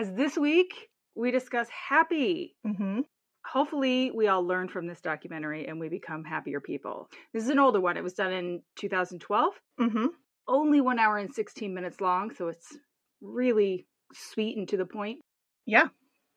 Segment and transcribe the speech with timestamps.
[0.00, 2.56] As this week we discuss happy.
[2.66, 3.00] Mm-hmm.
[3.44, 7.10] Hopefully, we all learn from this documentary and we become happier people.
[7.34, 7.98] This is an older one.
[7.98, 9.52] It was done in 2012.
[9.78, 10.06] Mm-hmm.
[10.48, 12.78] Only one hour and 16 minutes long, so it's
[13.20, 15.20] really sweet and to the point.
[15.66, 15.88] Yeah.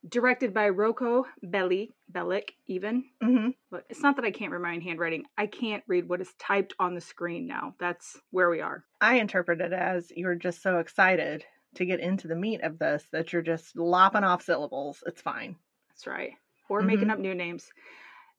[0.09, 3.05] Directed by Roko Belli, Belic, even.
[3.23, 3.51] Mm-hmm.
[3.71, 5.23] But it's not that I can't read my handwriting.
[5.37, 7.75] I can't read what is typed on the screen now.
[7.79, 8.83] That's where we are.
[8.99, 11.45] I interpret it as you're just so excited
[11.75, 15.03] to get into the meat of this that you're just lopping off syllables.
[15.05, 15.55] It's fine.
[15.89, 16.31] That's right.
[16.69, 17.69] Or making up new names.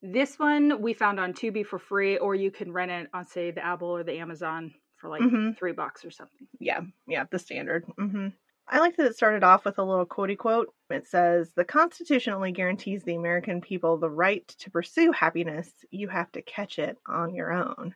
[0.02, 3.50] This one we found on Tubi for free, or you can rent it on, say,
[3.50, 5.56] the Apple or the Amazon for like Mhm.
[5.56, 6.46] three bucks or something.
[6.58, 7.84] Yeah, yeah, the standard.
[7.98, 8.28] hmm
[8.66, 10.72] I like that it started off with a little quotey quote.
[10.88, 15.70] It says, The Constitution only guarantees the American people the right to pursue happiness.
[15.90, 17.94] You have to catch it on your own.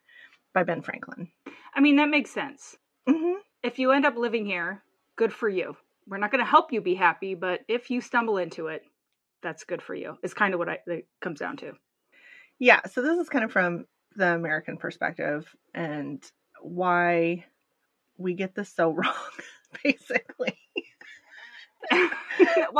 [0.52, 1.30] By Ben Franklin.
[1.74, 2.76] I mean, that makes sense.
[3.08, 3.38] Mm-hmm.
[3.62, 4.82] If you end up living here,
[5.19, 5.77] good for you.
[6.06, 8.83] We're not going to help you be happy, but if you stumble into it,
[9.42, 10.16] that's good for you.
[10.22, 11.72] It's kind of what I, it comes down to.
[12.58, 13.84] Yeah, so this is kind of from
[14.16, 16.22] the American perspective and
[16.62, 17.44] why
[18.16, 19.14] we get this so wrong,
[19.84, 20.56] basically.
[21.91, 22.10] well,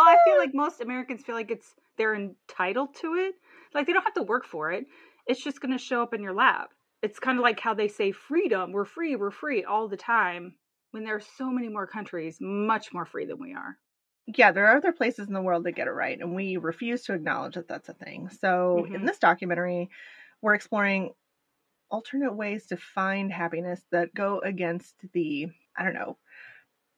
[0.07, 3.35] I feel like most Americans feel like it's they're entitled to it.
[3.75, 4.87] Like they don't have to work for it.
[5.27, 6.71] It's just going to show up in your lap.
[7.03, 10.55] It's kind of like how they say freedom, we're free, we're free all the time
[10.93, 13.79] when there are so many more countries much more free than we are.
[14.27, 17.03] Yeah, there are other places in the world that get it right, and we refuse
[17.05, 18.29] to acknowledge that that's a thing.
[18.29, 19.07] So, in Mhm.
[19.07, 19.89] this documentary,
[20.43, 21.15] we're exploring
[21.91, 26.19] alternate ways to find happiness that go against the, I don't know,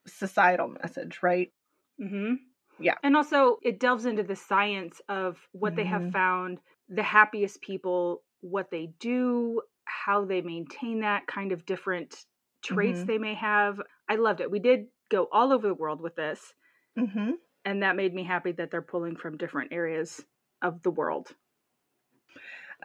[0.07, 1.53] societal message, right?
[2.01, 2.35] Mm-hmm.
[2.79, 2.97] Yeah.
[3.03, 6.13] And also it delves into the science of what they have Mhm.
[6.13, 12.27] found the happiest people, what they do, how they maintain that kind of different
[12.63, 13.07] traits Mhm.
[13.07, 13.81] they may have.
[14.09, 14.51] I loved it.
[14.51, 16.55] We did go all over the world with this.
[16.99, 17.31] Mm-hmm.
[17.65, 20.25] and that made me happy that they're pulling from different areas
[20.63, 21.35] of the world.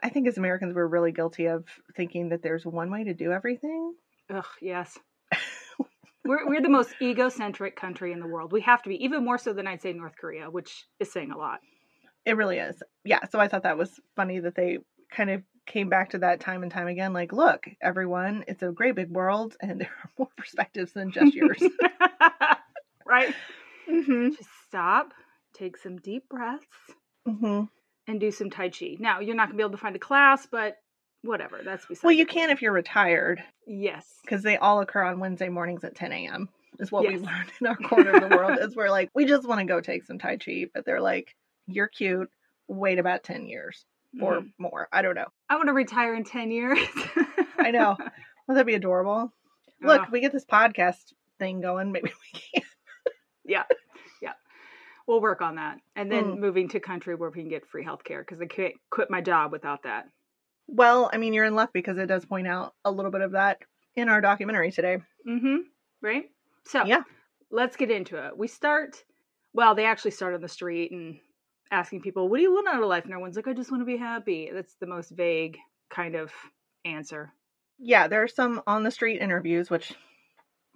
[0.04, 1.66] I think as Americans, we're really guilty of
[1.96, 3.96] thinking that there's one way to do everything.
[4.30, 5.00] Ugh, yes.
[6.26, 8.52] we're we're the most egocentric country in the world.
[8.52, 11.32] We have to be, even more so than I'd say North Korea, which is saying
[11.32, 11.60] a lot.
[12.26, 12.82] It really is.
[13.04, 13.26] Yeah.
[13.32, 14.80] So I thought that was funny that they
[15.12, 17.14] kind of came back to that time and time again.
[17.14, 21.34] Like, look, everyone, it's a great big world, and there are more perspectives than just
[21.34, 21.62] yours.
[23.06, 23.34] right?
[23.90, 24.30] mm-hmm.
[24.32, 25.14] Just stop,
[25.54, 26.66] take some deep breaths,
[27.28, 27.64] Mm-hmm.
[28.08, 28.98] and do some Tai Chi.
[29.00, 30.78] Now, you're not gonna be able to find a class, but
[31.24, 31.62] whatever.
[31.66, 34.06] That's beside Well, you can if you're retired, Yes.
[34.22, 36.50] because they all occur on Wednesday mornings at 10 a.m.
[36.78, 37.14] Is what Yes.
[37.14, 38.60] we've learned in our corner of the world.
[38.62, 41.34] Is we're like, we just want to go take some Tai Chi, but they're like,
[41.66, 42.30] you're cute.
[42.68, 43.86] Wait about 10 years
[44.22, 44.52] or Mhm.
[44.58, 44.88] more.
[44.92, 45.28] I don't know.
[45.50, 46.80] I want to retire in 10 years.
[47.60, 47.98] I know.
[48.48, 49.34] Would that be adorable?
[49.82, 51.92] Look, we get this podcast thing going.
[51.92, 52.64] Maybe we can.
[53.48, 53.64] yeah
[54.22, 54.34] yeah
[55.08, 56.40] we'll work on that and then Mm.
[56.40, 59.22] moving to country where we can get free health care because i can't quit my
[59.22, 60.08] job without that
[60.68, 63.34] Well, I mean, you're in luck because it does point out a little bit of
[63.34, 63.60] that
[63.96, 64.98] in our documentary today.
[65.28, 65.58] mm-hmm
[66.02, 66.26] right
[66.66, 67.04] so Yeah.
[67.52, 69.04] let's get into it we start
[69.54, 71.20] well they actually start on the street and
[71.76, 73.04] asking people what do you want out of life?
[73.04, 74.50] And everyone's like i just want to be happy.
[74.52, 75.58] That's the most vague
[75.90, 76.32] kind of
[76.86, 77.32] answer.
[77.78, 79.94] Yeah, there are some on the street interviews, which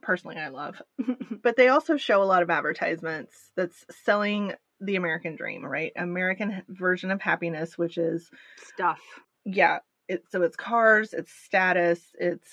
[0.01, 0.81] personally I love,
[1.43, 5.93] but they also show a lot of advertisements that's selling the American dream, right?
[5.95, 8.99] American version of happiness, which is stuff.
[9.45, 12.49] Yeah, it's so it's cars, it's status, it's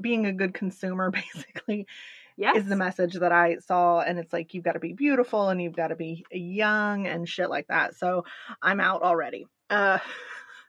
[0.00, 1.86] being a good consumer basically
[2.38, 5.50] yes is the message that I saw and it's like you've got to be beautiful
[5.50, 7.96] and you've got to be young and shit like that.
[7.96, 8.24] So
[8.62, 9.46] I'm out already.
[9.70, 9.98] Uh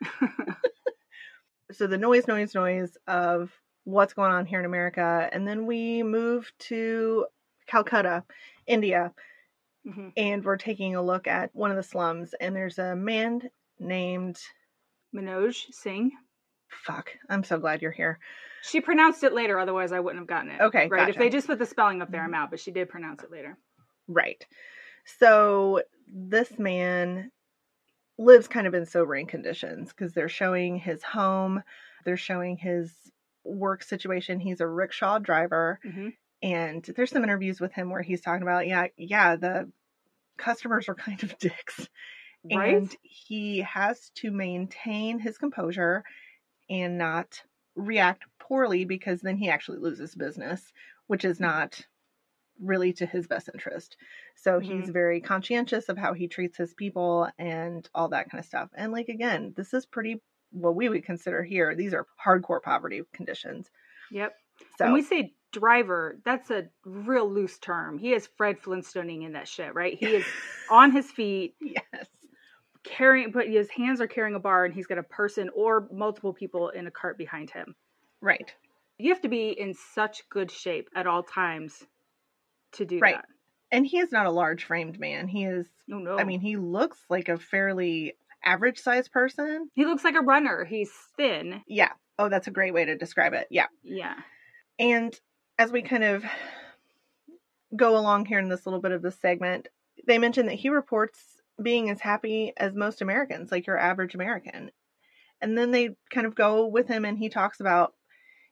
[1.71, 3.51] so the noise noise noise of
[3.85, 7.25] what's going on here in America and then we move to
[7.67, 8.23] Calcutta,
[8.67, 9.13] India
[9.87, 10.13] Mhm.
[10.17, 13.49] and we're taking a look at one of the slums and there's a man
[13.79, 14.39] named
[15.15, 16.11] Manoj Singh.
[16.69, 18.19] Fuck, I'm so glad you're here.
[18.61, 20.61] She pronounced it later, otherwise I wouldn't have gotten it.
[20.61, 21.09] Okay, right.
[21.09, 22.49] If they just put the spelling up there, I'm out.
[22.51, 23.57] But she did pronounce it later.
[24.07, 24.45] Right.
[25.19, 25.81] So
[26.13, 27.31] this man
[28.17, 31.63] lives kind of in sobering conditions because they're showing his home,
[32.05, 32.91] they're showing his
[33.45, 34.39] work situation.
[34.39, 36.13] He's a rickshaw driver, Mhm.
[36.43, 39.71] and there's some interviews with him where he's talking about, yeah, yeah, the
[40.37, 41.87] customers are kind of dicks.
[42.53, 42.75] Right?
[42.75, 46.03] And he has to maintain his composure
[46.69, 47.41] and not
[47.75, 50.71] react poorly because then he actually loses business,
[51.07, 51.85] which is not
[52.61, 53.95] really to his best interest.
[54.35, 54.93] So he's Mhm.
[54.93, 58.69] very conscientious of how he treats his people and all that kind of stuff.
[58.75, 60.21] And like again, this is pretty
[60.51, 61.73] what we would consider here.
[61.75, 63.69] These are hardcore poverty conditions.
[64.11, 64.35] Yep.
[64.77, 67.97] So When we say driver, that's a real loose term.
[67.97, 69.97] He is Fred Flintstoning in that shit, right?
[69.97, 70.25] He is
[70.69, 72.07] on his feet, yes.
[72.89, 76.33] Carrying, but his hands are carrying a bar, and he's got a person or multiple
[76.33, 77.75] people in a cart behind him.
[78.21, 78.53] Right.
[78.97, 81.83] You have to be in such good shape at all times
[82.73, 83.15] to do Right.
[83.15, 83.25] that.
[83.71, 85.27] And he is not a large framed man.
[85.27, 86.17] He is Oh no!
[86.17, 89.69] I mean, he looks like a fairly average sized person.
[89.75, 90.65] he looks like a runner.
[90.65, 91.61] He's thin.
[91.67, 91.91] Yeah.
[92.17, 93.47] Oh, that's a great way to describe it.
[93.51, 93.67] Yeah.
[93.83, 94.15] Yeah.
[94.79, 95.17] And
[95.57, 96.25] as we kind of
[97.75, 99.67] go along here in this little bit of this segment,
[100.07, 104.71] they mention that he reports being as happy as most Americans, like your average American.
[105.41, 107.95] And then they kind of go with him and he talks about,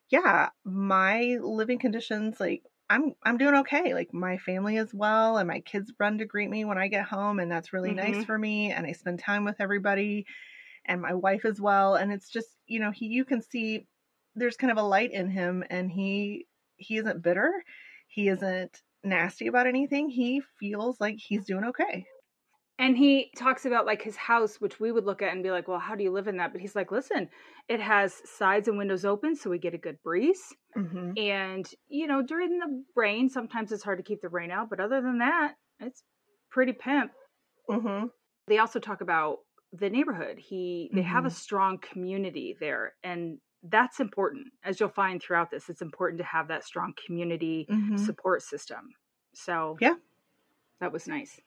[0.10, 3.94] yeah, my living conditions, like I'm I'm doing okay.
[3.94, 7.06] Like my family is well and my kids run to greet me when I get
[7.08, 8.26] home and that's really nice Mhm.
[8.26, 10.26] for me and I spend time with everybody
[10.86, 13.88] and my wife as well and it's just, you know, he you can see
[14.36, 17.64] there's kind of a light in him and he he isn't bitter.
[18.08, 20.10] He isn't nasty about anything.
[20.10, 22.08] He feels like he's doing okay.
[22.80, 25.68] And he talks about like his house, which we would look at and be like,
[25.68, 26.52] well, how do you live in that?
[26.52, 27.28] But he's like, listen,
[27.68, 30.54] it has sides and windows open so we get a good breeze.
[30.78, 31.14] Mm-hmm.
[31.18, 34.70] And, you know, during the rain, sometimes it's hard to keep the rain out.
[34.70, 36.04] But other than that, it's
[36.52, 37.12] pretty pimp.
[37.70, 38.08] Mm-hmm.
[38.48, 39.40] They also talk about
[39.74, 40.38] the neighborhood.
[40.38, 41.34] He they have a Mhm.
[41.34, 42.94] strong community there.
[43.04, 44.54] And that's important.
[44.64, 47.98] As you'll find throughout this, it's important to have that strong community Mm-hmm.
[47.98, 48.94] support system.
[49.34, 49.96] So Yeah.
[50.80, 51.40] That was nice.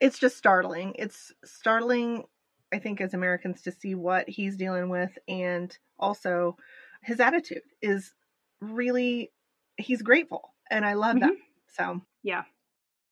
[0.00, 0.94] It's just startling.
[0.98, 2.24] It's startling,
[2.72, 6.56] I think, as Americans to see what he's dealing with and also
[7.02, 8.14] his attitude is
[8.60, 9.30] really
[9.76, 10.54] he's grateful.
[10.70, 11.32] And I love that.
[11.72, 12.44] So Yeah.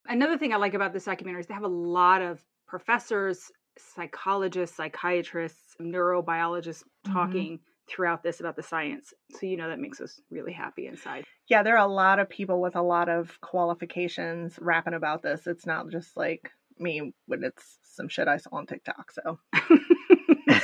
[0.07, 4.77] Another thing I like about this documentary is they have a lot of professors, psychologists,
[4.77, 7.13] psychiatrists, neurobiologists Mhm.
[7.13, 9.13] talking throughout this about the science.
[9.31, 11.25] So you know that makes us really happy inside.
[11.49, 15.47] yeah, there are a lot of people with a lot of qualifications rapping about this.
[15.47, 16.51] It's not just like
[16.83, 19.13] me when it's some shit I saw on TikTok.
[19.13, 19.39] So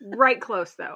[0.00, 0.94] right close though.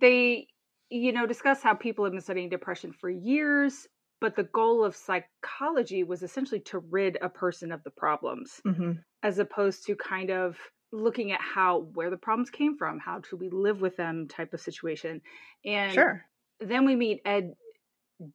[0.00, 0.46] they
[0.90, 3.86] you know discuss how people have been studying depression for years,
[4.20, 8.60] but the goal of psychology was essentially to rid a person of the problems.
[8.66, 8.98] mhm.
[9.22, 10.56] as opposed to kind of
[10.92, 14.54] looking at how where the problems came from how do we live with them type
[14.54, 15.20] of situation
[15.64, 16.24] and sure.
[16.60, 17.52] then we meet ed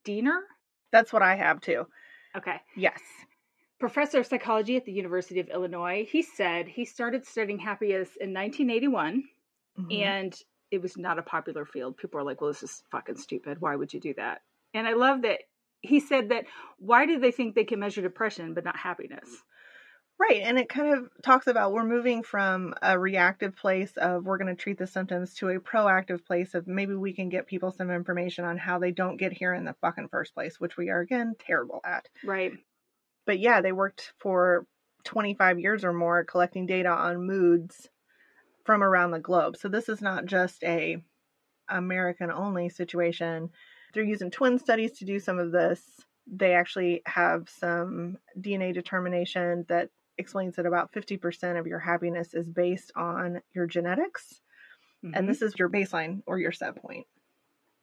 [0.04, 0.42] diener
[0.92, 1.86] That's what I have too.
[2.36, 3.00] okay Yes.
[3.82, 8.32] Professor of psychology at the university of illinois he said he started studying happiness in
[8.34, 9.24] 1981
[9.78, 10.04] Mhm.
[10.06, 10.34] and
[10.70, 13.76] it was not a popular field people are like well this is fucking stupid why
[13.76, 14.42] would you do that
[14.74, 15.40] and i love that
[15.82, 16.46] he said that
[16.78, 19.30] why do they think they can measure depression but not happiness
[20.20, 20.42] Right.
[20.44, 24.56] And it kind of talks about we're moving from a reactive place of we're going
[24.56, 27.90] to treat the symptoms to a proactive place of maybe we can get people some
[27.90, 31.00] information on how they don't get here in the fucking first place, which we are
[31.00, 32.08] again terrible at.
[32.24, 32.52] right
[33.26, 34.68] But yeah, they worked for
[35.04, 37.90] 25 years or more collecting data on moods
[38.66, 39.58] from around the globe.
[39.58, 40.98] So this is not just a
[41.70, 43.50] American only situation.
[43.94, 46.02] They're using twin studies to do some of this.
[46.28, 52.50] They actually have some DNA determination that explains that about 50% of your happiness is
[52.50, 54.42] based on your genetics.
[55.04, 55.14] Mhm.
[55.16, 57.08] And this is your baseline or your set point.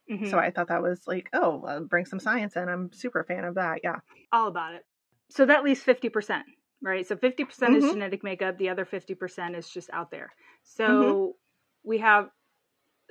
[0.08, 0.24] Mhm.
[0.24, 2.68] So I thought that was like, oh, uh, bring some science in.
[2.68, 3.80] I'm super fan of that.
[3.82, 4.00] Yeah.
[4.32, 4.84] all about it.
[5.30, 6.42] So that leaves 50%,
[6.82, 7.06] right?
[7.06, 10.30] So 50% is genetic makeup, the other 50% is just out there.
[10.62, 11.88] So Mm-hmm.
[11.88, 12.30] we have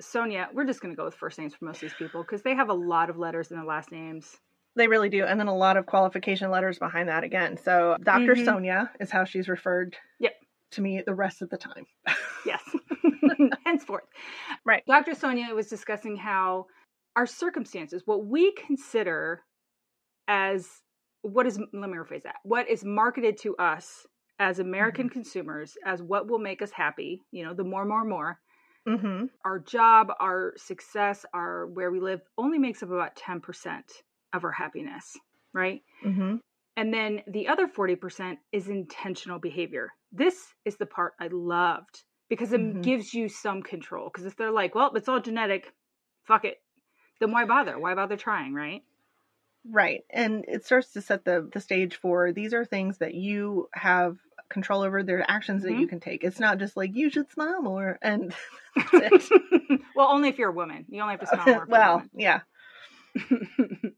[0.00, 2.42] Sonia, we're just going to go with first names for most of these people because
[2.42, 4.36] they have a lot of letters in their last names.
[4.76, 5.24] They really do.
[5.24, 7.56] And then a lot of qualification letters behind that again.
[7.56, 8.34] So Dr.
[8.34, 8.44] Mhm.
[8.44, 10.34] Sonia is how she's referred Yep.
[10.72, 11.86] to me the rest of the time.
[12.46, 12.62] Yes.
[13.64, 14.04] Henceforth.
[14.64, 14.84] Right.
[14.86, 15.14] Dr.
[15.14, 16.66] Sonia was discussing how
[17.16, 19.42] our circumstances, what we consider
[20.28, 20.68] as
[21.28, 24.06] what is, let me rephrase that, what is marketed to us
[24.38, 25.12] as American Mm-hmm.
[25.12, 28.38] consumers as what will make us happy, you know, the more, more, more,
[28.86, 29.26] mm-hmm.
[29.44, 33.80] our job, our success, our where we live only makes up about 10%
[34.32, 35.16] of our happiness,
[35.52, 35.82] right?
[36.04, 36.36] Mm-hmm.
[36.76, 39.88] And then the other 40% is intentional behavior.
[40.12, 42.82] This is the part I loved because it Mhm.
[42.82, 44.10] gives you some control.
[44.12, 45.72] Because if they're like, well, it's all genetic,
[46.24, 46.62] fuck it,
[47.20, 47.78] then why bother?
[47.78, 48.82] Why bother trying, right?
[49.64, 50.04] Right.
[50.10, 54.18] And it starts to set the the stage for these are things that you have
[54.48, 55.80] control over their actions that Mhm.
[55.80, 56.24] you can take.
[56.24, 58.34] It's not just like you should smile more and
[58.76, 59.80] that's it.
[59.94, 60.86] well, only if you're a woman.
[60.88, 61.64] You only have to smile more.
[61.64, 62.40] if you're a well, yeah.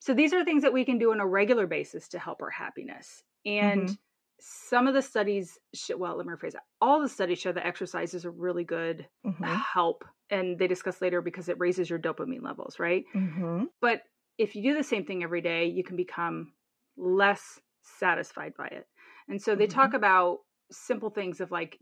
[0.00, 2.50] so these are things that we can do on a regular basis to help our
[2.50, 3.22] happiness.
[3.44, 3.98] And Mhm.
[4.40, 6.62] some of the studies, sh- well, let me rephrase that.
[6.80, 9.66] All the studies show that exercise is a really good Mhm.
[9.74, 10.04] help.
[10.30, 13.04] And they discuss later because it raises your dopamine levels, right?
[13.14, 13.68] Mhm.
[13.80, 14.02] But
[14.38, 16.52] if you do the same thing every day, you can become
[16.96, 18.86] less satisfied by it.
[19.28, 20.38] And so they talk about
[20.70, 21.78] simple things of like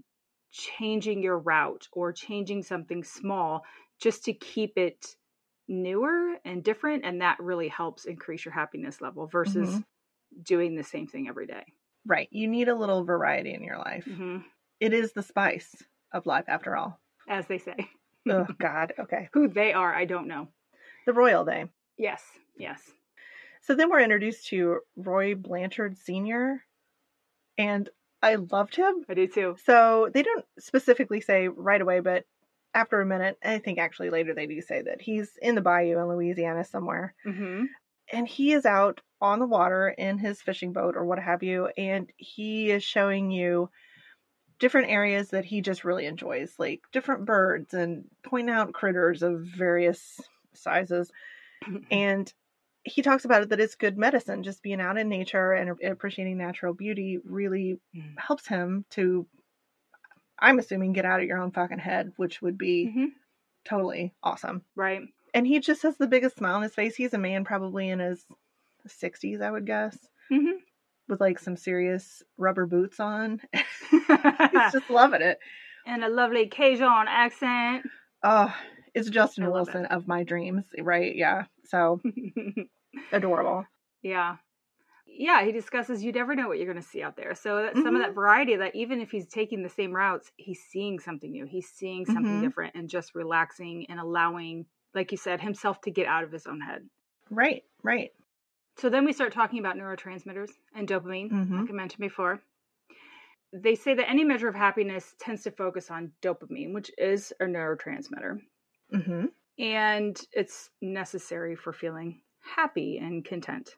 [0.51, 3.63] changing your route or changing something small
[4.01, 5.17] just to keep it
[5.69, 7.05] newer and different.
[7.05, 9.83] And that really helps increase your happiness level versus
[10.43, 11.65] doing the same thing every day.
[12.07, 12.29] Right.
[12.31, 14.05] You need a little variety in your life.
[14.07, 14.45] Mhm.
[14.81, 15.75] It is the spice
[16.13, 17.01] of life after all.
[17.29, 17.75] As they say.
[18.29, 18.95] oh god.
[18.99, 19.29] Okay.
[19.33, 20.49] Who they are, I don't know.
[21.07, 21.67] The royal day.
[21.99, 22.23] Yes,
[22.57, 22.81] yes.
[23.63, 26.63] So then we're introduced to Roy Blanchard Sr.
[27.59, 27.89] and
[28.23, 29.05] I loved him.
[29.09, 29.57] I do too.
[29.65, 32.25] So they don't specifically say right away, but
[32.75, 35.99] after a minute, I think actually later they do say that he's in the bayou
[35.99, 37.15] in Louisiana somewhere.
[37.25, 37.65] hmm
[38.13, 41.69] And he is out on the water in his fishing boat or what have you,
[41.77, 43.71] and he is showing you
[44.59, 49.41] different areas that he just really enjoys, like different birds and point out critters of
[49.41, 50.21] various
[50.55, 51.11] sizes.
[51.91, 52.33] And
[52.85, 54.43] he talks about it that it's good medicine.
[54.43, 58.15] Just being out in nature and appreciating natural beauty really Mm.
[58.19, 59.27] helps him to,
[60.39, 63.13] I'm assuming, get out of your own fucking head, which would be Mhm.
[63.65, 64.63] totally awesome.
[64.75, 65.03] Right.
[65.35, 66.97] And he just has the biggest smile on his face.
[66.97, 68.25] He's a man probably in his
[68.87, 69.99] 60s, I would guess,
[70.29, 70.59] hmm
[71.09, 73.41] with like some serious rubber boots on.
[74.51, 75.39] He's just loving it.
[75.87, 77.87] and a lovely Cajun accent.
[78.23, 78.53] Oh,
[78.97, 81.15] it's Justin Wilson of my dreams, right?
[81.17, 81.47] Yeah.
[81.65, 82.01] So
[83.13, 83.67] adorable.
[84.03, 84.39] yeah.
[85.07, 87.35] Yeah, he discusses you never know what you're going to see out there.
[87.35, 88.15] So that's some of that Mhm.
[88.15, 91.47] variety that even if he's taking the same routes, he's seeing something new.
[91.47, 92.41] He's seeing something Mhm.
[92.41, 96.47] different and just relaxing and allowing, like you said, himself to get out of his
[96.47, 96.91] own head.
[97.31, 98.13] Right, right.
[98.77, 101.61] So then we start talking about neurotransmitters and dopamine, Mhm.
[101.61, 102.43] like I mentioned before.
[103.53, 107.45] They say that any measure of happiness tends to focus on dopamine, which is a
[107.45, 108.41] neurotransmitter.
[108.95, 109.27] Mm-hmm.
[109.59, 113.77] and it's necessary for feeling happy and content.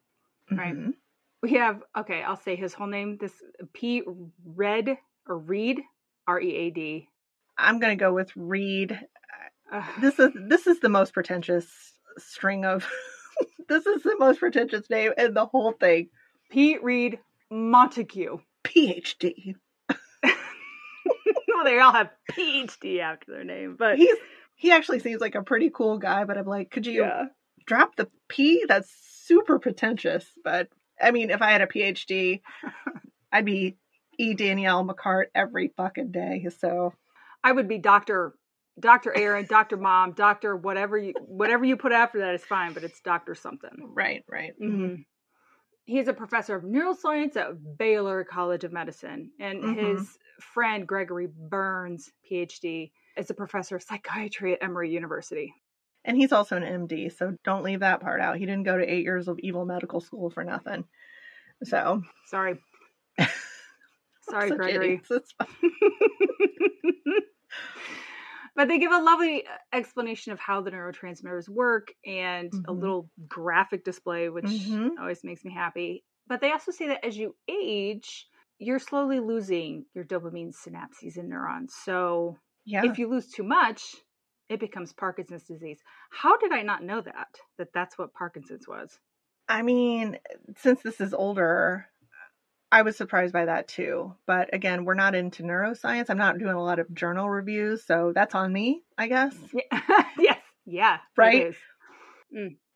[0.50, 0.74] Right.
[0.74, 0.94] Mhm.
[1.42, 3.16] We have okay, I'll say his whole name.
[3.20, 3.32] This
[3.72, 4.02] P
[4.44, 5.80] Red or Reed
[6.26, 7.08] R E A D.
[7.56, 8.98] I'm gonna go with Reed.
[9.72, 9.84] Ugh.
[10.00, 11.66] This is this is the most pretentious
[12.18, 12.86] string of.
[13.68, 16.08] this is the most pretentious name in the whole thing.
[16.50, 17.18] Pete Reed
[17.50, 18.38] Montague.
[18.64, 19.54] PhD.
[20.22, 24.16] well, they all have PhD after their name, but He's
[24.58, 27.24] he actually seems like a pretty cool guy, but I'm like, could you yeah,
[27.66, 28.64] drop the P?
[28.68, 28.90] That's
[29.24, 30.26] super pretentious.
[30.44, 30.68] But
[31.00, 32.42] I mean, if I had a PhD,
[33.32, 33.76] I'd be
[34.18, 34.34] E.
[34.34, 36.48] Danielle McCart every fucking day.
[36.58, 36.94] So
[37.44, 38.34] I would be Doctor
[38.80, 42.84] Doctor Erin, Doctor Mom, Doctor whatever you whatever you put after that is fine, but
[42.84, 43.94] it's Doctor something.
[43.94, 44.52] right, right.
[44.60, 45.04] Mhm.
[45.86, 49.74] He's a professor of neuroscience at Baylor College of Medicine, and Mhm.
[49.74, 55.54] his friend Gregory Burns, PhD, is a professor of psychiatry at Emory University.
[56.04, 58.36] And he's also an MD, so don't leave that part out.
[58.36, 60.84] He didn't go to eight years of evil medical school for nothing.
[61.64, 62.62] So Sorry,
[64.22, 65.00] sorry, Gregory.
[68.54, 72.80] But they give a lovely explanation of how the neurotransmitters work and a Mhm.
[72.80, 74.98] little graphic display, which Mhm.
[74.98, 76.02] always makes me happy.
[76.26, 78.26] But they also say that as you age,
[78.58, 81.72] you're slowly losing your dopamine synapses and neurons.
[81.74, 82.36] So
[82.68, 82.84] Yeah.
[82.84, 83.96] if you lose too much,
[84.50, 85.78] it becomes Parkinson's disease.
[86.10, 87.28] How did I not know that?
[87.56, 88.98] That that's what Parkinson's was.
[89.48, 90.18] I mean,
[90.58, 91.86] since this is older,
[92.70, 94.14] I was surprised by that too.
[94.26, 96.10] But again, we're not into neuroscience.
[96.10, 99.34] I'm not doing a lot of journal reviews, so that's on me, I guess.
[99.54, 100.02] Yeah.
[100.18, 100.40] yes.
[100.66, 100.94] Yeah.
[100.96, 101.46] it Right?
[101.46, 101.56] is.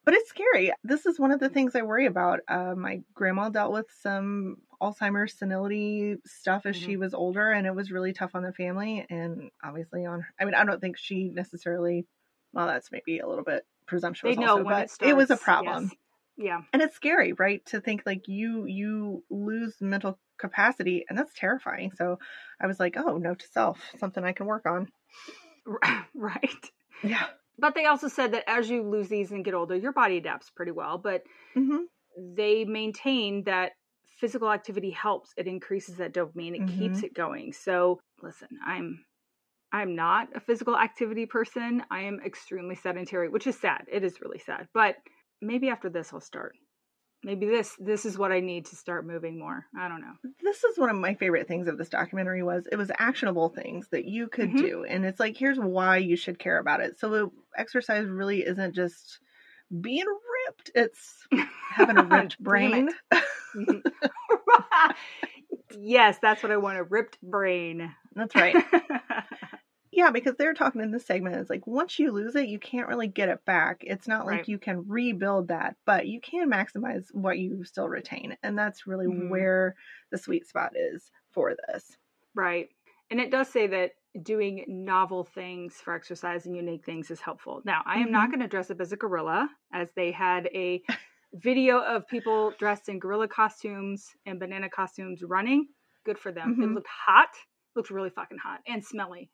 [0.04, 0.72] But it's scary.
[0.82, 2.40] This is one of the things I worry about.
[2.48, 7.74] Uh, my grandma dealt with some Alzheimer's senility stuff as she was older, and it
[7.74, 10.24] was really tough on the family and obviously on.
[10.40, 12.06] I mean, I don't think she necessarily.
[12.52, 14.36] Well, that's maybe a little bit presumptuous.
[14.36, 15.10] They know also, when but it starts.
[15.10, 15.84] it was a problem.
[15.84, 15.94] yes.
[16.38, 16.60] Yeah.
[16.72, 21.92] and it's scary right to think like you you lose mental capacity and that's terrifying
[21.94, 22.18] so
[22.60, 24.88] i was like oh note to self something i can work on
[26.14, 26.70] right.
[27.04, 27.24] yeah
[27.58, 30.50] But they also said that as you lose these and get older, your body adapts
[30.50, 30.98] pretty well.
[30.98, 31.22] But
[31.54, 31.84] hmm
[32.18, 33.72] they maintain that
[34.22, 35.34] physical activity helps.
[35.36, 36.54] It increases that dopamine.
[36.54, 37.52] It keeps it going.
[37.52, 39.04] So listen, I'm
[39.72, 41.82] I'm not a physical activity person.
[41.90, 43.82] I am extremely sedentary, which is sad.
[43.90, 44.68] It is really sad.
[44.72, 44.94] But
[45.40, 46.52] maybe after this I'll start.
[47.24, 49.66] Maybe this this is what I need to start moving more.
[49.76, 50.14] I don't know.
[50.40, 53.88] This is one of my favorite things of this documentary was it was actionable things
[53.90, 54.58] that you could Mhm.
[54.58, 56.98] do and it's like here's why you should care about it.
[56.98, 59.18] So exercise really isn't just
[59.80, 60.06] being
[60.46, 61.26] ripped, it's
[61.68, 62.90] having a ripped brain.
[63.56, 63.82] Mhm.
[65.70, 67.94] yes, that's what I want a ripped brain.
[68.14, 68.60] That's right.
[69.94, 71.36] Yeah, because they're talking in this segment.
[71.36, 73.82] It's like once you lose it, you can't really get it back.
[73.84, 74.48] It's not like Right.
[74.48, 78.36] you can rebuild that, but you can maximize what you still retain.
[78.42, 79.28] And that's really Mhm.
[79.28, 79.74] where
[80.10, 81.96] the sweet spot is for this.
[82.34, 82.68] right.
[83.10, 83.92] And it does say that
[84.22, 87.62] doing novel things for exercise and unique things is helpful.
[87.64, 88.32] Now, I am not Mhm.
[88.32, 90.82] going to dress up as a gorilla, as they had a
[91.32, 95.68] video of people dressed in gorilla costumes and banana costumes running.
[96.04, 96.52] Good for them.
[96.60, 96.74] It Mhm.
[96.74, 97.30] looked hot.
[97.74, 99.30] Looked really fucking hot and smelly.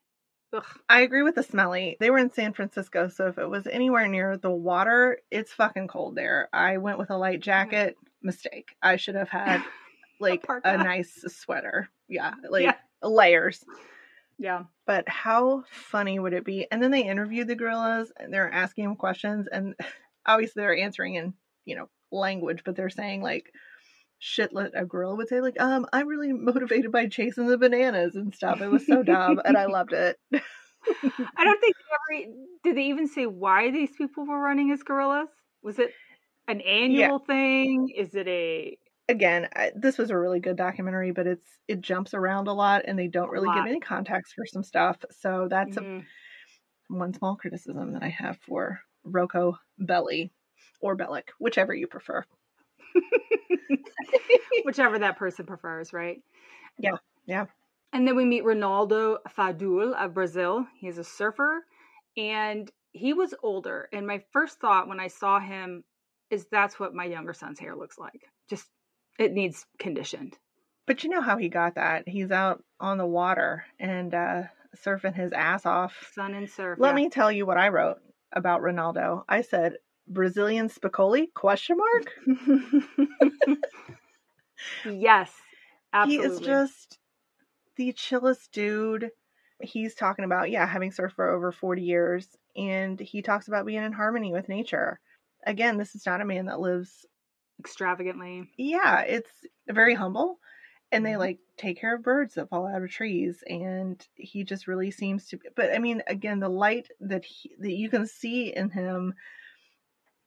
[0.52, 0.64] Ugh.
[0.88, 1.96] I agree with the smelly.
[1.98, 5.88] They were in San Francisco, so if it was anywhere near the water, it's fucking
[5.88, 6.48] cold there.
[6.52, 7.96] I went with a light jacket.
[8.22, 8.76] Mistake.
[8.82, 9.60] I should have had
[10.20, 10.78] like a, parka.
[10.78, 11.88] nice sweater.
[12.08, 12.76] Yeah, like Yeah.
[13.02, 13.64] layers.
[14.38, 14.64] Yeah.
[14.86, 16.66] But how funny would it be?
[16.70, 19.74] And then they interviewed the gorillas and they're asking them questions and
[20.26, 23.52] obviously they're answering in, you know, language, but they're saying like
[24.20, 28.34] shit a gorilla would say, like, um, I'm really motivated by chasing the bananas and
[28.34, 28.60] stuff.
[28.60, 30.16] It was so dumb and I loved it.
[30.32, 32.32] I don't think they ever
[32.64, 35.28] did they even say why these people were running as gorillas?
[35.62, 35.92] Was it
[36.46, 37.88] an annual thing?
[37.96, 38.78] Is it a
[39.10, 42.82] Again, I, this was a really good documentary, but it's it jumps around a lot
[42.84, 45.02] and they don't really give any context for some stuff.
[45.10, 46.08] So that's a Mhm.
[46.88, 50.32] one small criticism that I have for Roko Belly
[50.80, 52.24] or Belic, whichever you prefer.
[54.62, 56.22] whichever that person prefers, right?
[56.78, 56.96] Yeah,
[57.26, 57.46] yeah.
[57.92, 60.66] And then we meet Ronaldo Fadul of Brazil.
[60.76, 61.66] He's a surfer
[62.16, 63.88] and he was older.
[63.92, 65.84] And my first thought when I saw him
[66.30, 68.30] is that's what my younger son's hair looks like.
[68.48, 68.70] Just
[69.18, 70.36] it needs conditioned.
[70.86, 72.08] But you know how he got that?
[72.08, 74.42] He's out on the water and uh,
[74.76, 75.94] surfing his ass off.
[76.14, 76.78] Sun and surf.
[76.80, 76.94] Let yeah.
[76.94, 77.98] me tell you what I wrote
[78.32, 79.24] about Ronaldo.
[79.28, 79.74] I said
[80.06, 81.32] Brazilian Spicoli?
[81.34, 83.58] Question mark.
[84.86, 85.30] yes.
[85.92, 86.28] Absolutely.
[86.28, 86.98] He is just
[87.76, 89.10] the chillest dude.
[89.60, 93.82] He's talking about yeah having surfed for over forty years, and he talks about being
[93.82, 95.00] in harmony with nature.
[95.44, 97.06] Again, this is not a man that lives
[97.60, 98.50] extravagantly.
[98.56, 99.30] yeah, it's
[99.68, 100.38] very humble.
[100.90, 101.18] And they Mhm.
[101.18, 105.26] like take care of birds that fall out of trees, and he just really seems
[105.28, 105.38] to.
[105.54, 109.14] But I mean, again, the light that he, that you can see in him.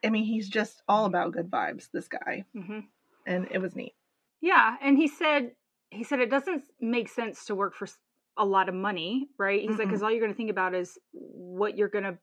[0.04, 1.90] I mean, he's just all about good vibes.
[1.92, 2.80] This guy, hmm
[3.26, 3.94] and it was neat.
[4.42, 5.52] Yeah, and he said
[5.92, 7.88] he said it doesn't make sense to work for
[8.38, 9.62] a lot of money, right?
[9.62, 9.90] He's like, Mm-mm.
[9.90, 12.18] because all you're going to think about is what you're going to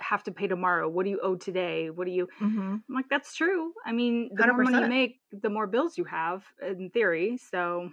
[0.00, 0.88] have to pay tomorrow.
[0.88, 1.90] What do you owe today?
[1.90, 2.28] What do you?
[2.40, 2.74] Mm-hmm.
[2.88, 3.72] I'm like, that's true.
[3.84, 7.38] I mean, the more money you make, the more bills you have, in theory.
[7.50, 7.90] So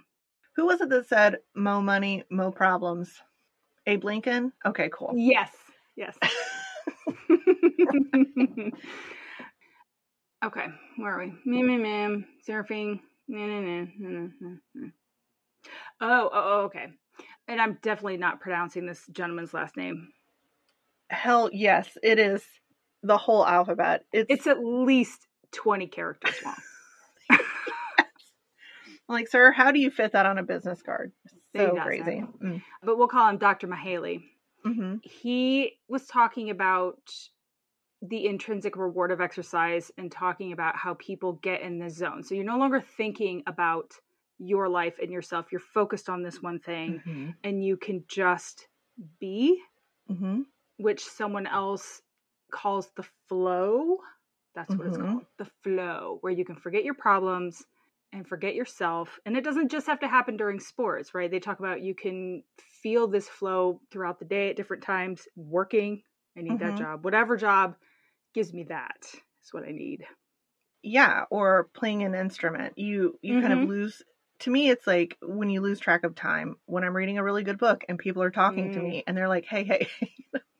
[0.56, 3.22] Who was it that said "mo money, mo problems"?
[3.86, 4.52] Abe Lincoln.
[4.64, 5.12] Okay, cool.
[5.16, 5.50] yes,
[5.96, 6.16] yes.
[10.44, 11.32] okay, where are we?
[11.44, 12.22] Meh, meh, meh.
[12.46, 13.00] Surfing.
[13.28, 14.88] Nah, nah, nah, nah, nah, nah, nah.
[16.00, 16.86] Oh, oh, oh, okay.
[17.48, 20.08] And I'm definitely not pronouncing this gentleman's last name.
[21.12, 22.42] Hell yes, it is
[23.02, 24.04] the whole alphabet.
[24.12, 27.38] It's, It's at least 20 characters long.
[29.08, 31.12] like, sir, how do you fit that on a business card?
[31.54, 32.24] So crazy.
[32.82, 33.68] but we'll call him Dr.
[33.68, 34.22] Mihaly.
[34.64, 34.96] Mm-hmm.
[35.02, 36.98] He was talking about
[38.00, 42.22] the intrinsic reward of exercise and talking about how people get in the zone.
[42.24, 43.92] So you're no longer thinking about
[44.38, 45.46] your life and yourself.
[45.52, 47.30] You're focused on this one thing Mm-hmm.
[47.44, 48.66] and you can just
[49.20, 49.60] be,
[50.10, 50.40] Mm-hmm.
[50.82, 52.02] Which someone else
[52.52, 53.98] calls the flow.
[54.54, 55.20] That's what it's Mhm.
[55.20, 55.26] called.
[55.38, 57.64] The flow, where you can forget your problems
[58.12, 59.18] and forget yourself.
[59.24, 61.30] And it doesn't just have to happen during sports, right?
[61.30, 66.02] They talk about you can feel this flow throughout the day at different times, working.
[66.36, 66.76] I need that Mhm.
[66.76, 67.04] job.
[67.04, 67.76] Whatever job
[68.34, 68.98] gives me that
[69.42, 70.04] is what I need.
[70.82, 72.76] Yeah, or playing an instrument.
[72.76, 73.68] You you kind of Mhm.
[73.68, 74.02] lose.
[74.40, 76.56] To me, it's like when you lose track of time.
[76.66, 78.92] When I'm reading a really good book and people are talking to Mm.
[78.92, 79.88] me and they're like, "Hey, hey,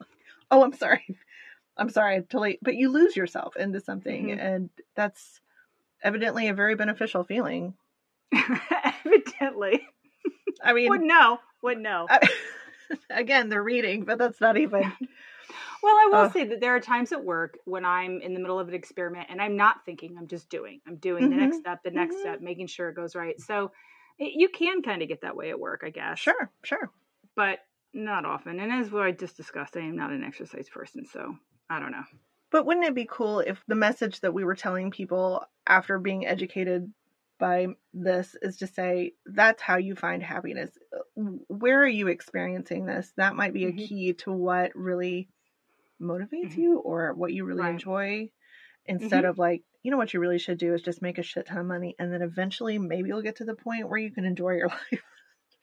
[0.52, 1.18] oh, I'm sorry,
[1.78, 4.40] I'm sorry, I totally." But you lose yourself into something, Mhm.
[4.40, 5.40] and that's
[6.02, 7.74] evidently a very beneficial feeling.
[9.04, 9.86] Evidently.
[10.62, 11.38] I mean, Would know.
[11.62, 12.08] Would know.
[12.08, 12.28] I,
[13.10, 14.92] again, they're reading, but that's not even.
[15.82, 16.32] Well, I will Ugh.
[16.32, 19.26] say that there are times at work when I'm in the middle of an experiment
[19.30, 20.80] and I'm not thinking, I'm just doing.
[20.86, 21.60] I'm doing the next Mhm.
[21.60, 22.20] step, the next Mhm.
[22.20, 23.40] step, making sure it goes right.
[23.40, 23.72] So
[24.18, 26.18] it, you can kind of get that way at work, I guess.
[26.18, 26.90] Sure, sure.
[27.36, 27.58] But
[27.94, 28.60] not often.
[28.60, 31.06] And as what I just discussed, I am not an exercise person.
[31.06, 31.36] So
[31.68, 32.04] I don't know.
[32.50, 36.26] But wouldn't it be cool if the message that we were telling people after being
[36.26, 36.92] educated
[37.42, 40.70] by this is to say that's how you find happiness.
[41.48, 43.12] Where are you experiencing this?
[43.16, 43.78] That might be a mm-hmm.
[43.78, 45.28] key to what really
[46.00, 46.60] motivates mm-hmm.
[46.60, 47.72] you or what you really right.
[47.72, 48.30] enjoy
[48.86, 49.30] instead mm-hmm.
[49.30, 51.58] of like you know what you really should do is just make a shit ton
[51.58, 54.52] of money and then eventually maybe you'll get to the point where you can enjoy
[54.52, 55.02] your life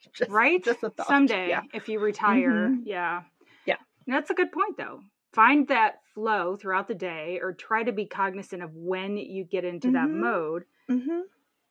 [0.14, 1.06] just, right just a thought.
[1.06, 1.62] someday yeah.
[1.72, 2.82] if you retire mm-hmm.
[2.84, 3.22] yeah
[3.66, 5.00] yeah and that's a good point though
[5.32, 9.64] find that flow throughout the day or try to be cognizant of when you get
[9.64, 10.20] into that mm-hmm.
[10.20, 11.20] mode mm-hmm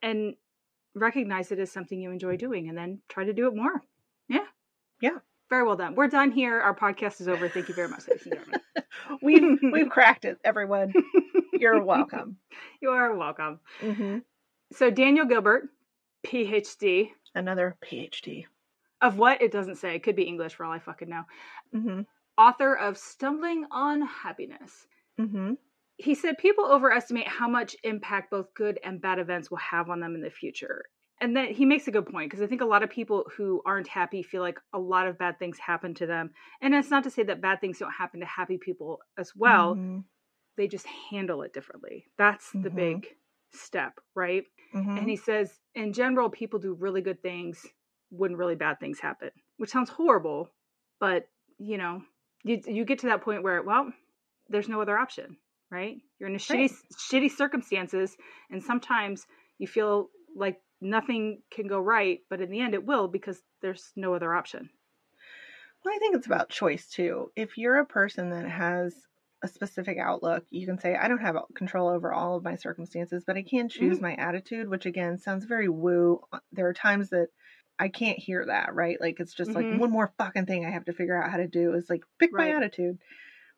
[0.02, 0.36] and
[0.96, 3.84] recognize it as something you enjoy doing and then try to do it more.
[4.28, 4.46] Yeah.
[5.02, 5.18] Yeah.
[5.50, 5.96] Very well done.
[5.96, 6.60] We're done here.
[6.60, 7.50] Our podcast is over.
[7.50, 8.62] Thank you very much, ladies and gentlemen.
[9.22, 10.94] we've we've cracked it, everyone.
[11.54, 12.38] You're welcome.
[12.82, 13.60] You are welcome.
[13.82, 14.20] Mm-hmm.
[14.74, 15.70] So Daniel Gilbert,
[16.24, 17.10] PhD.
[17.36, 18.46] Another PhD.
[19.02, 19.42] Of what?
[19.42, 19.96] It doesn't say.
[19.96, 21.24] It could be English for all I fucking know.
[21.74, 22.02] Mm-hmm.
[22.38, 24.88] Author of Stumbling on Happiness.
[25.20, 25.54] Mm-hmm
[26.00, 30.00] he said people overestimate how much impact both good and bad events will have on
[30.00, 30.86] them in the future.
[31.22, 33.62] And that he makes a good point because I think a lot of people who
[33.66, 36.32] aren't happy feel like a lot of bad things happen to them.
[36.62, 39.76] And it's not to say that bad things don't happen to happy people as well.
[39.76, 40.00] Mm-hmm.
[40.56, 42.06] They just handle it differently.
[42.18, 42.62] That's mm-hmm.
[42.62, 43.08] the big
[43.54, 44.44] step, right?
[44.76, 44.98] Mm-hmm.
[44.98, 47.66] And he says, in general, people do really good things
[48.10, 50.50] when really bad things happen, which sounds horrible,
[51.00, 52.02] but you know,
[52.44, 53.92] you you get to that point where, well,
[54.50, 55.38] there's no other option
[55.72, 55.98] right?
[56.20, 58.16] You're in a shitty shitty circumstances
[58.50, 59.26] and sometimes
[59.58, 63.92] you feel like nothing can go right, but in the end it will because there's
[63.96, 64.70] no other option.
[65.84, 67.32] Well, I think it's about choice too.
[67.36, 68.96] If you're a person that has
[69.42, 73.24] a specific outlook, you can say, I don't have control over all of my circumstances,
[73.26, 74.06] but I can choose mm-hmm.
[74.06, 76.22] my attitude, which again sounds very woo.
[76.52, 77.30] There are times that
[77.78, 79.00] I can't hear that, right?
[79.00, 79.72] Like it's just mm-hmm.
[79.72, 82.04] like one more fucking thing I have to figure out how to do is like
[82.20, 82.50] pick right.
[82.50, 83.00] my attitude.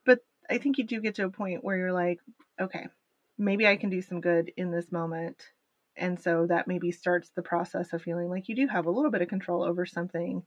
[0.06, 2.20] But I think you do get to a point where you're like,
[2.60, 2.88] okay,
[3.38, 5.42] maybe I can do some good in this moment.
[5.98, 9.12] And so that maybe starts the process of feeling like you do have a little
[9.12, 10.44] bit of control over something.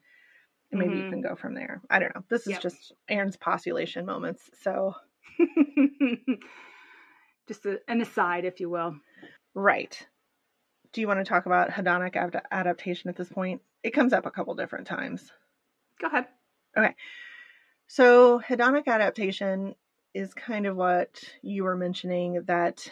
[0.71, 1.05] And maybe mm-hmm.
[1.05, 1.83] you can go from there.
[1.91, 2.25] I don't know.
[2.29, 2.63] This is yep.
[2.63, 4.49] just Erin's postulation moments.
[4.63, 4.95] So
[7.49, 8.97] just a, an aside, if you will.
[9.55, 10.07] Right.
[10.93, 13.63] Do you want to talk about hedonic ad- adaptation at this point?
[13.83, 15.31] It comes up a couple different times.
[16.01, 16.27] Go ahead.
[16.77, 16.95] Okay.
[17.87, 19.75] So, hedonic adaptation
[20.15, 22.89] is kind of what you were mentioning that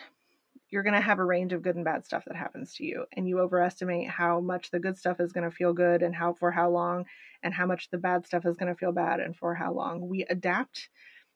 [0.73, 3.05] you're going to have a range of good and bad stuff that happens to you
[3.15, 6.33] and you overestimate how much the good stuff is going to feel good and how
[6.33, 7.05] for how long
[7.43, 10.09] and how much the bad stuff is going to feel bad and for how long
[10.09, 10.89] we adapt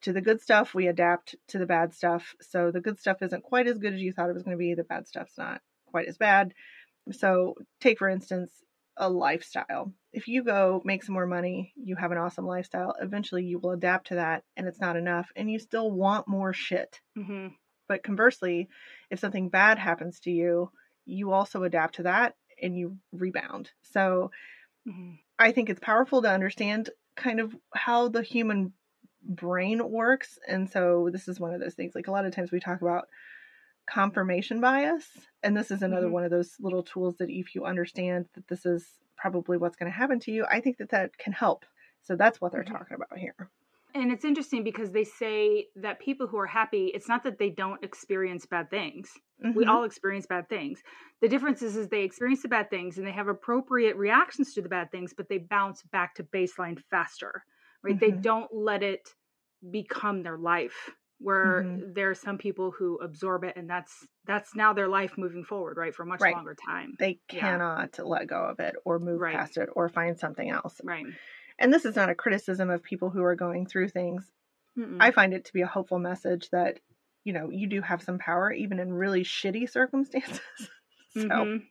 [0.02, 3.42] to the good stuff we adapt to the bad stuff so the good stuff isn't
[3.42, 5.60] quite as good as you thought it was going to be the bad stuff's not
[5.86, 6.52] quite as bad
[7.12, 8.50] so take for instance
[8.96, 9.92] a lifestyle.
[10.12, 13.72] If you go make some more money, you have an awesome lifestyle, eventually you will
[13.72, 17.00] adapt to that and it's not enough and you still want more shit.
[17.16, 17.48] Mm-hmm.
[17.88, 18.68] But conversely,
[19.10, 20.70] if something bad happens to you,
[21.04, 23.70] you also adapt to that and you rebound.
[23.82, 24.30] So
[24.88, 25.14] mm-hmm.
[25.38, 28.72] I think it's powerful to understand kind of how the human
[29.28, 30.38] brain works.
[30.48, 31.94] And so this is one of those things.
[31.94, 33.08] Like a lot of times we talk about
[33.88, 35.06] confirmation bias.
[35.42, 36.14] And this is another mm-hmm.
[36.14, 38.86] one of those little tools that if you understand that this is
[39.16, 41.64] probably what's going to happen to you, I think that that can help.
[42.02, 42.74] So that's what they're mm-hmm.
[42.74, 43.50] talking about here.
[43.94, 47.48] And it's interesting because they say that people who are happy, it's not that they
[47.48, 49.10] don't experience bad things.
[49.42, 49.56] Mm-hmm.
[49.56, 50.82] We all experience bad things.
[51.22, 54.60] The difference is, is they experience the bad things and they have appropriate reactions to
[54.60, 57.44] the bad things, but they bounce back to baseline faster,
[57.86, 58.00] right?
[58.00, 58.20] They mm-hmm.
[58.20, 59.08] don't let it
[59.70, 61.92] become their life where mm-hmm.
[61.94, 65.76] there are some people who absorb it and that's that's now their life moving forward
[65.76, 66.34] right for a much right.
[66.34, 68.04] longer time they cannot yeah.
[68.04, 69.34] let go of it or move right.
[69.34, 71.06] past it or find something else right
[71.58, 74.30] and this is not a criticism of people who are going through things
[74.78, 74.98] Mm-mm.
[75.00, 76.80] i find it to be a hopeful message that
[77.24, 80.40] you know you do have some power even in really shitty circumstances
[81.14, 81.64] so mm-hmm.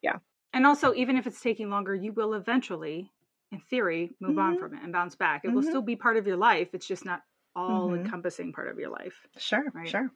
[0.00, 0.18] yeah
[0.52, 3.10] and also even if it's taking longer you will eventually
[3.54, 4.40] in theory move mm-hmm.
[4.40, 5.70] on from it and bounce back it will mm-hmm.
[5.70, 7.22] still be part of your life it's just not
[7.56, 8.04] all mm-hmm.
[8.04, 9.14] encompassing part of your life.
[9.38, 9.88] Sure, right?
[9.88, 10.10] sure.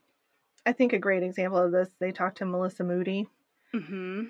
[0.66, 3.26] I think a great example of this, they talked to Melissa Moody.
[3.74, 4.24] Mm-hmm.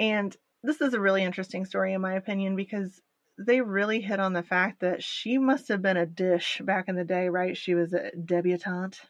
[0.00, 3.00] And this is a really interesting story, in my opinion, because
[3.38, 6.96] they really hit on the fact that she must have been a dish back in
[6.96, 7.56] the day, right?
[7.56, 9.00] She was a debutante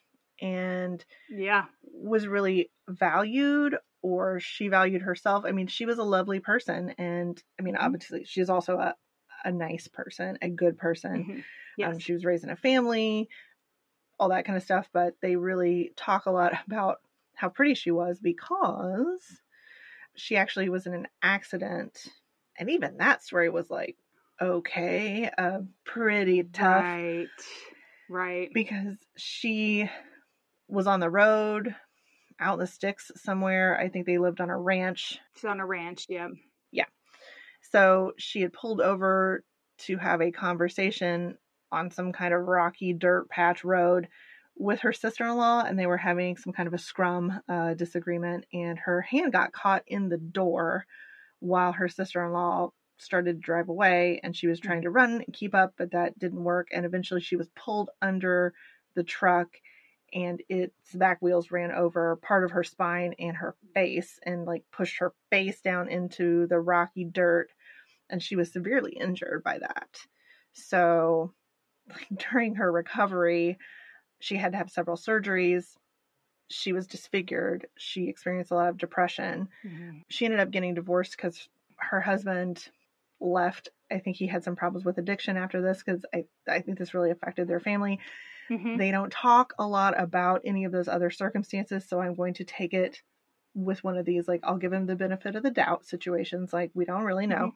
[0.40, 6.40] and yeah was really valued or she valued herself i mean she was a lovely
[6.40, 7.84] person and i mean mm-hmm.
[7.84, 8.94] obviously she's also a,
[9.44, 11.42] a nice person a good person mm-hmm.
[11.72, 11.94] Um, yes.
[11.94, 13.28] Um, she was raised in a family,
[14.18, 14.88] all that kind of stuff.
[14.92, 16.98] But they really talk a lot about
[17.34, 19.22] how pretty she was because
[20.14, 22.06] she actually was in an accident.
[22.58, 23.96] And even that story was like,
[24.40, 26.82] okay, uh, pretty tough.
[26.82, 27.28] Right.
[28.10, 28.50] Right.
[28.52, 29.88] because she
[30.68, 31.74] was on the road
[32.38, 33.78] out in the sticks somewhere.
[33.80, 35.18] I think they lived on a ranch.
[35.36, 36.06] She's on a ranch.
[36.10, 36.28] Yeah.
[37.72, 39.44] So she had pulled over
[39.78, 41.38] to have a conversation
[41.72, 44.08] on some kind of rocky dirt patch road
[44.56, 47.74] with her sister in law, and they were having some kind of a scrum uh,
[47.74, 50.84] disagreement, and her hand got caught in the door
[51.40, 55.22] while her sister in law started to drive away, and she was trying to run
[55.26, 58.52] and keep up, but that didn't work, and eventually she was pulled under
[58.94, 59.48] the truck.
[60.14, 64.62] And its back wheels ran over part of her spine and her face and like
[64.70, 67.48] pushed her face down into the rocky dirt
[68.12, 70.06] and she was severely injured by that.
[70.54, 71.34] So
[72.16, 73.58] during her recovery,
[74.20, 75.76] she had to have several surgeries.
[76.50, 77.66] She was disfigured.
[77.78, 79.48] She experienced a lot of depression.
[80.10, 81.48] She ended up getting divorced because
[81.78, 82.70] her husband
[83.20, 83.70] left.
[83.90, 86.94] I think he had some problems with addiction after this because I, I think this
[86.94, 88.00] really affected their family.
[88.50, 88.78] Mhm.
[88.78, 92.44] They don't talk a lot about any of those other circumstances, so I'm going to
[92.44, 93.02] take it
[93.54, 96.70] with one of these like I'll give him the benefit of the doubt situations like
[96.74, 97.52] we don't really know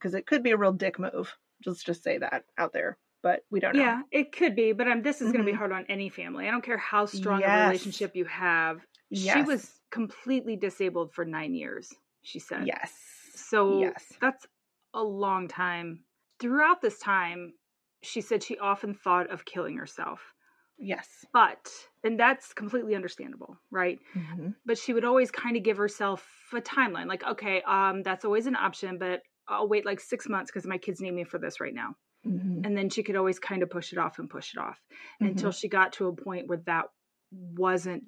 [0.00, 1.36] because it could be a real dick move.
[1.62, 3.82] Just just say that out there, but we don't know.
[3.82, 6.48] Yeah, it could be, but um, this is going to be hard on any family.
[6.48, 8.80] I don't care how strong a relationship you have.
[9.12, 12.66] She was completely disabled for nine years, she said.
[12.66, 12.92] Yes.
[13.34, 14.12] So Yes.
[14.20, 14.46] that's
[14.94, 16.04] a long time.
[16.38, 17.54] Throughout this time,
[18.02, 20.34] she said she often thought of killing herself.
[20.78, 21.26] Yes.
[21.34, 21.70] But,
[22.02, 23.98] and that's completely understandable, right?
[24.16, 24.54] Mhm.
[24.64, 28.46] But she would always kind of give herself a timeline like, okay, um, that's always
[28.46, 31.60] an option, but I'll wait like six months because my kids need me for this
[31.60, 31.96] right now.
[32.26, 32.64] Mhm.
[32.64, 34.80] And then she could always kind of push it off and push it off
[35.20, 35.26] Mm-hmm.
[35.26, 36.86] until she got to a point where that
[37.32, 38.04] wasn't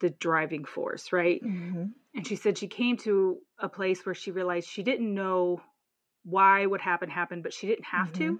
[0.00, 1.42] the driving force, right?
[1.42, 1.94] Mhm.
[2.14, 5.62] And she said she came to a place where she realized she didn't know
[6.24, 8.32] why what happened happened, but she didn't have to.
[8.32, 8.36] Mm-hmm.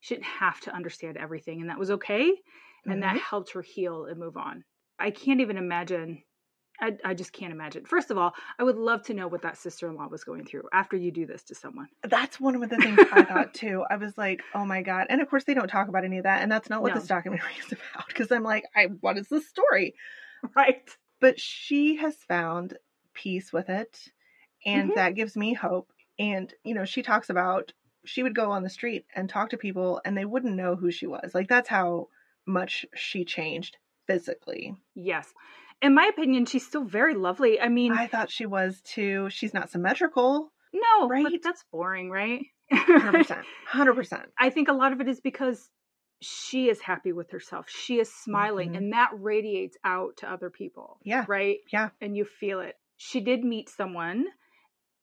[0.00, 2.42] She didn't have to understand everything, and that was okay.
[2.88, 3.20] And that Mhm.
[3.20, 4.64] helped her heal and move on.
[4.98, 6.24] I can't even imagine.
[6.82, 7.84] I, I just can't imagine.
[7.86, 10.44] First of all, I would love to know what that sister in law was going
[10.44, 11.88] through after you do this to someone.
[12.02, 13.84] That's one of the things I thought too.
[13.88, 15.06] I was like, oh my god.
[15.08, 17.00] And of course they don't talk about any of that, and that's not what No.
[17.00, 18.08] this documentary is about.
[18.08, 19.94] Because I'm like, I what is this story?
[20.56, 20.90] Right.
[21.20, 22.76] but she has found
[23.14, 24.08] peace with it
[24.66, 24.94] and Mhm.
[24.96, 27.72] that gives me hope and you know she talks about
[28.04, 30.90] she would go on the street and talk to people and they wouldn't know who
[30.90, 32.08] she was like that's how
[32.44, 33.76] much she changed
[34.08, 35.32] physically Yes.
[35.82, 37.60] In my opinion, she's still very lovely.
[37.60, 41.24] I mean, i thought she was too she's not symmetrical no, right?
[41.24, 42.40] but that's boring, right?
[42.72, 45.68] 100% 100% I think a lot of it is because
[46.22, 47.66] she is happy with herself.
[47.68, 48.76] She is smiling, Mhm.
[48.76, 50.98] and that radiates out to other people.
[51.02, 51.24] Yeah.
[51.28, 51.58] Right?
[51.72, 51.90] Yeah.
[52.00, 52.76] And you feel it.
[52.96, 54.26] She did meet someone,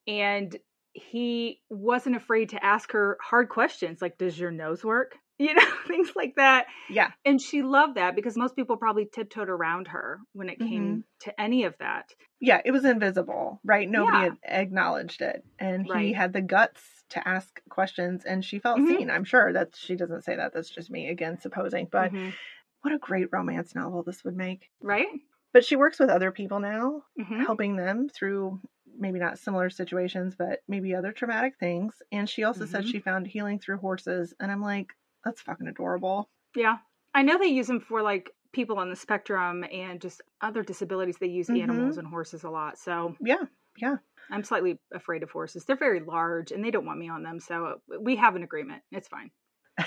[0.08, 0.56] and
[0.94, 5.18] he wasn't afraid to ask her hard questions like, Does your nose work?
[5.40, 6.68] You know, things like that.
[6.90, 10.70] yeah And she loved that because most people probably tiptoed around her when it came
[10.70, 11.00] Mm-hmm.
[11.22, 12.10] to any of that.
[12.42, 14.24] yeah it was invisible right nobody Yeah.
[14.26, 18.88] had acknowledged it and he had the guts to ask questions and she felt Mhm.
[18.88, 22.34] seen i'm sure that she doesn't say that that's just me again supposing but Mhm.
[22.82, 24.70] what a great romance novel this would make.
[24.82, 25.08] Right?
[25.52, 27.44] But she works with other people now, Mhm.
[27.46, 28.62] helping them through
[28.98, 32.02] maybe not similar situations, but maybe other traumatic things.
[32.12, 32.88] And she also said Mhm.
[32.88, 34.34] she found healing through horses.
[34.40, 36.30] And I'm like, that's fucking adorable.
[36.56, 36.78] Yeah.
[37.14, 41.18] I know they use them for like people on the spectrum and just other disabilities.
[41.20, 41.62] They use Mhm.
[41.62, 42.78] animals and horses a lot.
[42.78, 43.44] So Yeah,
[43.78, 43.98] yeah.
[44.32, 45.66] I'm slightly afraid of horses.
[45.66, 47.40] They're very large and they don't want me on them.
[47.40, 48.84] So we have an agreement.
[48.92, 49.32] It's fine.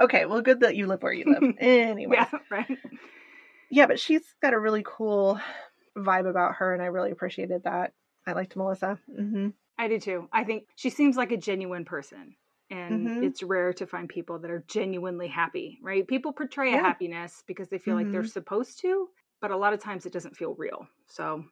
[0.00, 1.54] okay, well, good that you live where you live.
[1.58, 2.16] anyway.
[2.16, 2.30] Yeah.
[2.50, 2.78] Right.
[3.70, 5.38] yeah, but she's got a really cool
[5.96, 7.92] vibe about her, and I really appreciated that.
[8.26, 8.98] I liked Melissa.
[9.14, 10.28] hmm I do too.
[10.32, 12.36] I think she seems like a genuine person.
[12.70, 13.20] And Mhm.
[13.20, 16.06] it's rare to find people that are genuinely happy, right?
[16.08, 18.32] People portray a happiness because they feel like they're Mhm.
[18.38, 20.88] supposed to, but a lot of times it doesn't feel real.
[21.06, 21.44] So,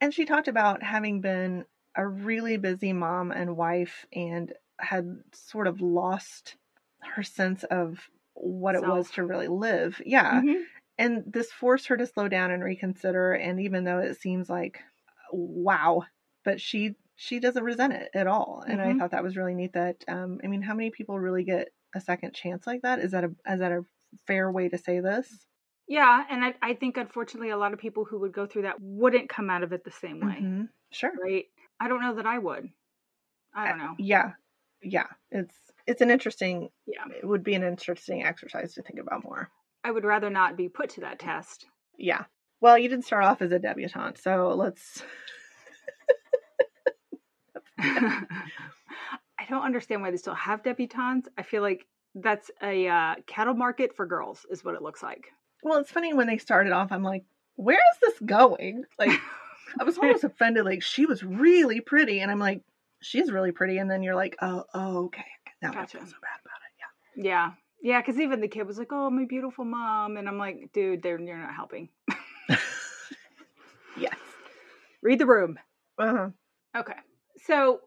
[0.00, 5.66] And she talked about having been a really busy mom and wife and had sort
[5.66, 6.56] of lost
[7.02, 10.00] her sense of what it was to really live.
[10.04, 10.42] Yeah.
[10.42, 10.66] Mhm.
[10.98, 13.34] And this forced her to slow down and reconsider.
[13.34, 14.82] And even though it seems like,
[15.32, 16.04] wow,
[16.44, 18.64] but she she doesn't resent it at all.
[18.66, 18.98] And I Mhm.
[18.98, 19.72] thought that was really neat.
[19.74, 22.98] That um, I mean, how many people really get a second chance like that?
[22.98, 23.84] Is that a is that a
[24.26, 25.46] fair way to say this?
[25.88, 26.24] yeah.
[26.30, 29.28] And I, I think, unfortunately, a lot of people who would go through that wouldn't
[29.28, 30.68] come out of it the same way, Mhm.
[30.90, 31.12] Sure.
[31.22, 31.46] right?
[31.80, 32.70] I don't know that I would.
[33.54, 33.96] I don't know.
[33.98, 34.32] Yeah,
[34.82, 35.08] yeah.
[35.30, 35.56] It's
[35.86, 36.70] it's an interesting.
[36.86, 37.04] Yeah.
[37.08, 39.50] It would be an interesting exercise to think about more.
[39.84, 41.66] I would rather not be put to that test.
[41.98, 42.24] Yeah.
[42.60, 45.02] Well, you didn't start off as a debutante, so let's.
[47.78, 51.28] I don't understand why they still have debutantes.
[51.36, 55.32] I feel like That's a uh, cattle market for girls, is what it looks like.
[55.62, 57.24] Well, it's funny when they started off, I'm like,
[57.56, 58.84] where is this going?
[58.98, 59.10] Like,
[59.80, 60.64] I was almost offended.
[60.64, 62.20] Like, she was really pretty.
[62.20, 62.62] And I'm like,
[63.00, 63.78] she's really pretty.
[63.78, 65.24] And then you're like, oh, oh okay.
[65.62, 65.98] Now gotcha.
[65.98, 66.72] I feel so bad about it.
[67.16, 67.24] Yeah.
[67.24, 67.50] Yeah.
[67.82, 68.02] Yeah.
[68.02, 70.16] Cause even the kid was like, oh, my beautiful mom.
[70.16, 71.88] And I'm like, dude, they're, you're not helping.
[73.96, 74.16] yes.
[75.00, 75.58] Read the room.
[75.98, 76.28] Uh huh.
[76.80, 76.94] Okay.
[77.46, 77.80] So,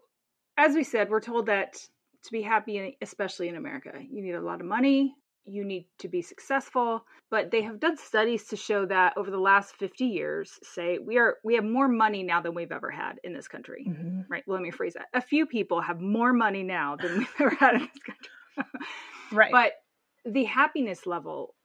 [0.57, 4.41] as we said, we're told that to be happy, especially in America, you need a
[4.41, 5.15] lot of money,
[5.45, 7.05] you need to be successful.
[7.29, 11.17] But they have done studies to show that over the last 50 years say we
[11.17, 14.21] are we have more money now than we've ever had in this country mm-hmm.
[14.29, 14.43] right?
[14.45, 15.07] Well, let me phrase that.
[15.13, 18.77] A few people have more money now than we've ever had in this country.
[19.31, 19.51] Right.
[19.51, 19.73] But
[20.31, 21.55] the happiness level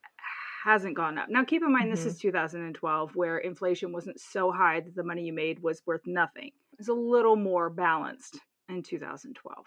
[0.64, 1.28] hasn't gone up.
[1.28, 2.04] Now keep in mind mm-hmm.
[2.04, 6.02] this is 2012 where inflation wasn't so high that the money you made was worth
[6.06, 9.64] nothing it's a little more balanced in 2012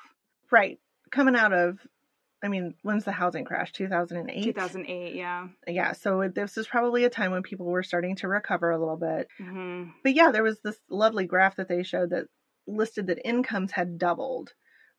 [0.52, 0.80] right
[1.12, 1.80] coming out of
[2.44, 3.72] I mean, when's the housing crash?
[3.72, 4.44] 2008?
[4.44, 5.48] 2008, yeah.
[5.66, 8.98] Yeah, so this was probably a time when people were starting to recover a little
[8.98, 9.30] bit.
[9.42, 9.92] Mm-hmm.
[10.04, 12.26] But yeah, there was this lovely graph that they showed that
[12.68, 14.52] listed that incomes had doubled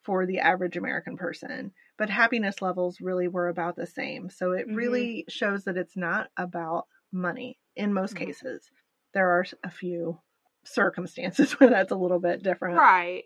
[0.04, 4.30] for the average American person, but happiness levels really were about the same.
[4.30, 4.76] So it mm-hmm.
[4.76, 8.24] really shows that it's not about money in most mm-hmm.
[8.24, 8.70] cases.
[9.12, 10.18] There are a few
[10.64, 12.76] circumstances where that's a little bit different.
[12.76, 13.24] Right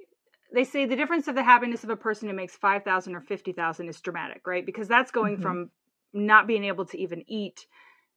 [0.52, 3.88] they say the difference of the happiness of a person who makes 5000 or 50000
[3.88, 5.42] is dramatic right because that's going mm-hmm.
[5.42, 5.70] from
[6.12, 7.66] not being able to even eat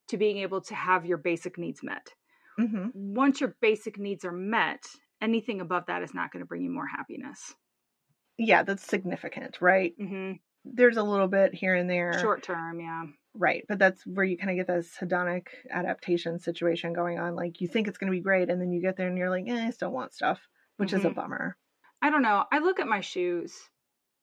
[0.08, 2.10] to being able to have your basic needs met
[2.58, 2.88] mm-hmm.
[2.94, 4.84] once your basic needs are met
[5.20, 7.54] anything above that is not going to bring you more happiness
[8.38, 10.32] yeah that's significant right mm-hmm.
[10.64, 14.36] there's a little bit here and there short term yeah right but that's where you
[14.36, 18.16] kind of get this hedonic adaptation situation going on like you think it's going to
[18.16, 20.40] be great and then you get there and you're like eh, i still want stuff
[20.76, 21.20] which is a mm-hmm.
[21.20, 21.56] bummer
[22.02, 22.44] I don't know.
[22.50, 23.54] I look at my shoes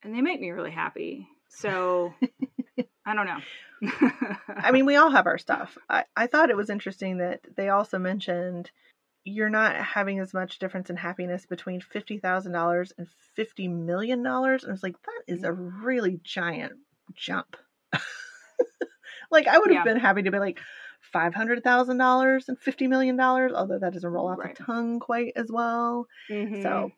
[0.04, 1.30] and they make me really happy.
[1.48, 2.14] So
[3.06, 3.40] I don't know.
[4.50, 5.78] I mean, we all have our stuff.
[5.90, 8.70] I, I thought it was interesting that they also mentioned
[9.24, 14.26] you're not having as much difference in happiness between $50,000 and $50 million.
[14.26, 16.74] And I was like, that is a really giant
[17.16, 17.56] jump.
[19.32, 19.94] like, I would have yeah.
[19.94, 20.60] been happy to be like,
[21.16, 24.56] $500,000 and $50 million, although that doesn't roll off right.
[24.56, 26.08] the tongue quite as well.
[26.30, 26.62] Mm-hmm.
[26.62, 26.92] So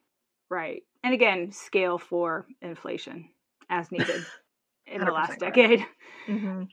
[0.51, 0.83] Right.
[1.01, 3.29] And again, scale for inflation
[3.69, 4.25] as needed
[4.85, 5.83] in the last decade.
[6.27, 6.65] Mm-hmm.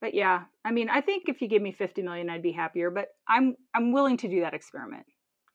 [0.00, 2.90] But yeah, I mean, I think if you give me 50 million, I'd be happier,
[2.90, 5.06] but I'm I'm willing to do that experiment.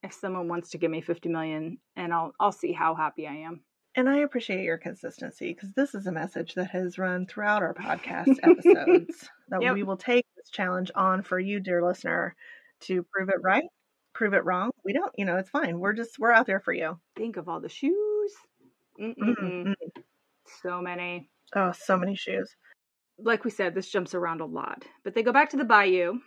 [0.03, 3.33] If someone wants to give me 50 million and I'll I'll see how happy I
[3.33, 3.65] am.
[3.95, 7.73] And I appreciate your consistency because this is a message that has run throughout our
[7.73, 9.73] podcast episodes that yep.
[9.73, 12.35] we will take this challenge on for you, dear listener,
[12.81, 13.65] to prove it right
[14.15, 14.71] prove it wrong.
[14.83, 15.79] We don't, you know, it's fine.
[15.79, 16.97] We're just, we're out there for you.
[17.15, 18.33] Think of all the shoes.
[18.99, 19.75] Mm-mm-mm.
[20.61, 21.29] So many.
[21.55, 22.55] Oh, so many shoes.
[23.19, 24.83] Like we said, this jumps around a lot.
[25.03, 26.19] But they go back to the bayou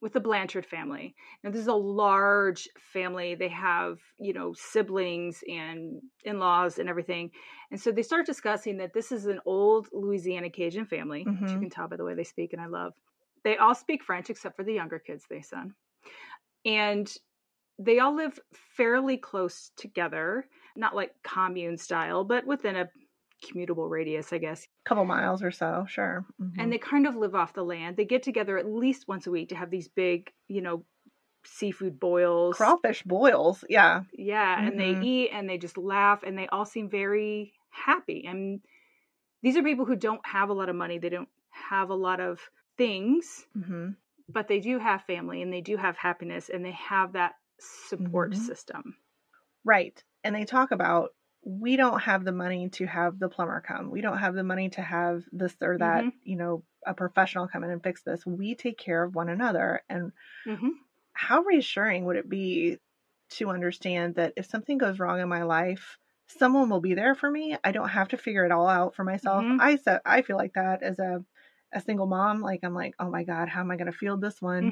[0.00, 1.14] with the Blanchard family.
[1.42, 3.34] Now, this is a large family.
[3.34, 7.30] They have, you know, siblings and in laws and everything.
[7.70, 11.32] And so they start discussing that this is an old Louisiana Cajun family, mm-hmm.
[11.32, 11.60] which you mm-hmm.
[11.62, 12.94] can tell by the way they speak, and I love.
[13.44, 15.72] They all speak French except for the younger kids, they said
[16.64, 17.12] and
[17.78, 18.38] they all live
[18.76, 22.88] fairly close together, not like commune style, but within a
[23.44, 24.64] commutable radius, I guess.
[24.64, 26.24] A couple miles or so, sure.
[26.40, 26.60] Mm-hmm.
[26.60, 27.96] And they kind of live off the land.
[27.96, 30.84] They get together at least once a week to have these big, you know,
[31.44, 32.56] seafood boils.
[32.56, 34.02] Crawfish boils, yeah.
[34.12, 34.68] Yeah, mm-hmm.
[34.68, 35.02] and they mm-hmm.
[35.02, 38.24] eat and they just laugh and they all seem very happy.
[38.26, 38.60] And
[39.42, 42.20] these are people who don't have a lot of money, they don't have a lot
[42.20, 42.40] of
[42.76, 43.46] things.
[43.56, 43.90] Mm-hmm
[44.28, 48.32] but they do have family and they do have happiness and they have that support
[48.32, 48.42] mm-hmm.
[48.42, 48.96] system.
[49.64, 50.02] Right.
[50.22, 51.10] And they talk about
[51.44, 53.90] we don't have the money to have the plumber come.
[53.90, 56.08] We don't have the money to have this or that, mm-hmm.
[56.22, 58.26] you know, a professional come in and fix this.
[58.26, 59.82] We take care of one another.
[59.88, 60.12] And
[60.46, 60.68] mm-hmm.
[61.12, 62.78] how reassuring would it be
[63.30, 65.98] to understand that if something goes wrong in my life,
[66.38, 67.56] someone will be there for me.
[67.62, 69.44] I don't have to figure it all out for myself.
[69.44, 69.60] Mm-hmm.
[69.60, 71.24] I I feel like that as a
[71.72, 74.20] a single mom, like I'm like, oh my God, how am I going to field
[74.20, 74.70] this one?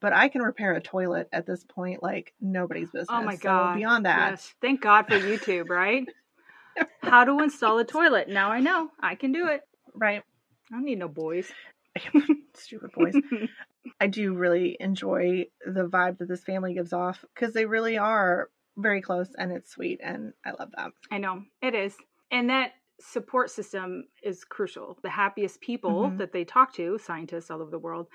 [0.00, 3.08] But I can repair a toilet at this point like nobody's business.
[3.10, 3.72] Oh my God.
[3.72, 4.30] So beyond that.
[4.30, 4.54] Yes.
[4.60, 6.06] Thank God for YouTube, right?
[7.02, 8.28] how to install a toilet.
[8.28, 8.90] Now I know.
[9.00, 9.62] I can do it.
[9.94, 10.22] Right.
[10.70, 11.50] I don't need no boys.
[12.54, 13.14] Stupid boys.
[14.00, 18.50] I do really enjoy the vibe that this family gives off because they really are
[18.76, 20.92] very close and it's sweet and I love that.
[21.10, 21.42] I know.
[21.62, 21.96] It is.
[22.30, 24.98] And that support system is crucial.
[25.02, 26.18] The happiest people mm-hmm.
[26.18, 28.08] that they talk to, scientists all over the world,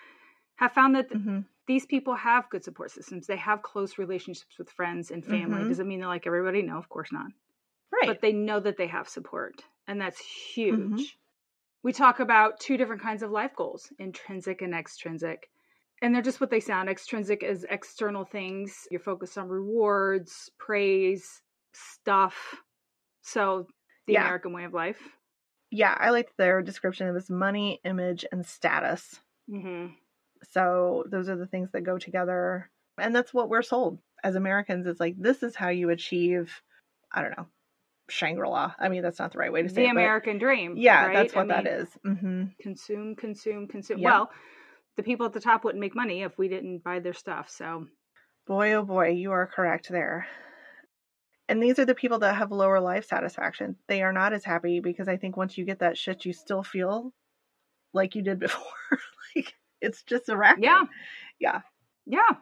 [0.64, 1.39] have found that mm-hmm.
[1.68, 3.28] these people have good support systems.
[3.28, 5.59] They have close relationships with friends and family.
[5.59, 5.70] Mm-hmm.
[5.70, 6.61] Doesn't mean they're like everybody.
[6.61, 7.28] No, of course not.
[7.91, 8.07] Right.
[8.07, 10.80] But they know that they have support, and that's huge.
[10.80, 11.01] Mm-hmm.
[11.84, 15.49] we talk about two different kinds of life goals intrinsic and extrinsic.
[16.01, 16.89] And they're just what they sound.
[16.89, 18.88] Extrinsic is external things.
[18.91, 21.41] You're focused on rewards, praise,
[21.72, 22.55] stuff.
[23.22, 23.68] So,
[24.05, 24.26] the Yeah.
[24.26, 24.99] American way of life.
[25.72, 27.07] Yeah, I liked their description.
[27.07, 29.20] It was money, image, and status.
[29.49, 29.88] hmm
[30.52, 32.70] So those are the things that go together.
[32.98, 34.86] And that's what we're sold as Americans.
[34.88, 36.54] It's like, this is how you achieve,
[37.12, 37.48] I don't know,
[38.10, 38.74] Shangri La.
[38.80, 39.91] I mean, that's not the right way to say The it.
[39.91, 40.76] American dream.
[40.78, 41.14] yeah, right?
[41.16, 41.88] that's I what that mean, is.
[42.06, 42.44] Mm-hmm.
[42.62, 44.00] Consume, consume, consume.
[44.00, 44.12] Yep.
[44.12, 44.30] Well,
[44.98, 47.50] the people at the top wouldn't make money if we didn't buy their stuff.
[47.50, 47.88] So,
[48.46, 50.28] Boy, oh boy, you are correct there.
[51.50, 53.76] And these are the people that have lower life satisfaction.
[53.88, 56.62] They are not as happy because I think once you get that shit, you still
[56.64, 57.14] feel
[57.94, 58.62] like you did before.
[59.36, 59.54] like
[59.84, 60.64] it's just a racket.
[60.64, 60.86] yeah.
[61.40, 61.62] Yeah.
[62.06, 62.38] Yeah.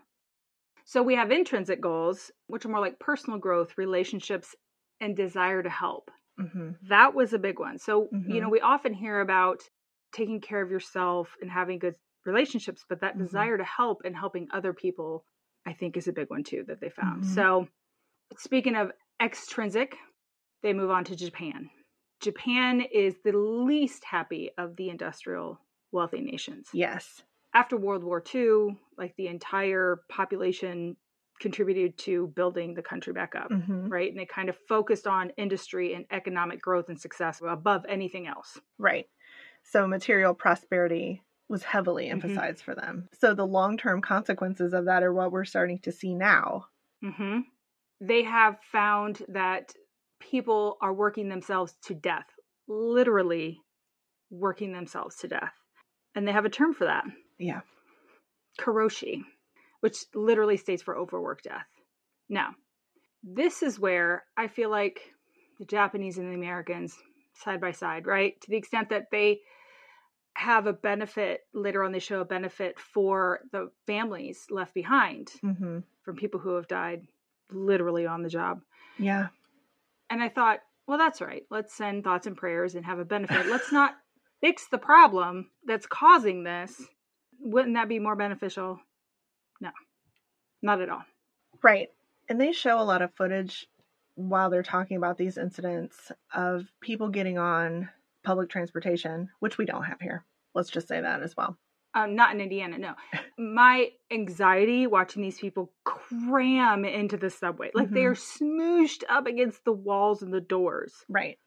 [0.85, 4.55] So we have intrinsic goals, which are more like personal growth, relationships,
[4.99, 6.11] and desire to help.
[6.37, 7.77] hmm That was a big one.
[7.79, 8.41] So, you Mhm.
[8.41, 9.61] know, we often hear about
[10.11, 13.23] taking care of yourself and having good relationships, but that Mhm.
[13.25, 15.25] desire to help and helping other people,
[15.65, 17.23] I think, is a big one too that they found.
[17.23, 17.25] Mhm.
[17.25, 17.67] So,
[18.37, 19.97] speaking of extrinsic,
[20.63, 21.69] they move on to Japan.
[22.21, 25.59] Japan is the least happy of the industrial
[25.91, 26.69] wealthy nations.
[26.73, 27.23] Yes.
[27.53, 30.97] After World War II, like the entire population
[31.39, 34.09] contributed to building the country back up hmm right?
[34.09, 38.57] And they kind of focused on industry and economic growth and success above anything else.
[38.77, 39.09] Right.
[39.63, 42.11] So material prosperity was heavily Mhm.
[42.11, 43.09] emphasized for them.
[43.11, 46.67] So the long term consequences of that are what we're starting to see now.
[47.01, 47.39] hmm
[47.99, 49.73] They have found that
[50.19, 52.27] people are working themselves to death,
[52.67, 53.61] literally
[54.29, 55.53] working themselves to death.
[56.15, 57.05] And they have a term for that,
[57.41, 57.61] Yeah.
[58.59, 59.23] karoshi,
[59.79, 61.67] which literally states for overwork death.
[62.29, 62.55] Now,
[63.23, 65.01] this is where I feel like
[65.59, 66.95] the Japanese and the Americans
[67.35, 68.39] side by side, right?
[68.41, 69.39] To the extent that they
[70.35, 75.79] have a benefit later on, they show a benefit for the families left behind hmm
[76.03, 77.03] from people who have died
[77.51, 78.61] literally on the job.
[78.97, 79.27] Yeah.
[80.09, 81.43] And I thought, well, that's right.
[81.51, 83.45] Let's send thoughts and prayers and have a benefit.
[83.45, 83.93] Let's not
[84.41, 86.81] fix the problem that's causing this.
[87.41, 88.79] Wouldn't that be more beneficial?
[89.59, 89.71] No,
[90.61, 91.03] not at all.
[91.61, 91.89] Right.
[92.29, 93.67] And they show a lot of footage
[94.15, 97.89] while they're talking about these incidents of people getting on
[98.23, 100.23] public transportation, which we don't have here.
[100.53, 101.57] Let's just say that as well.
[101.93, 102.93] Um, not in Indiana, no.
[103.37, 108.11] My anxiety watching these people cram into the subway, like they Mhm.
[108.11, 111.03] are smooshed up against the walls and the doors.
[111.09, 111.37] Right.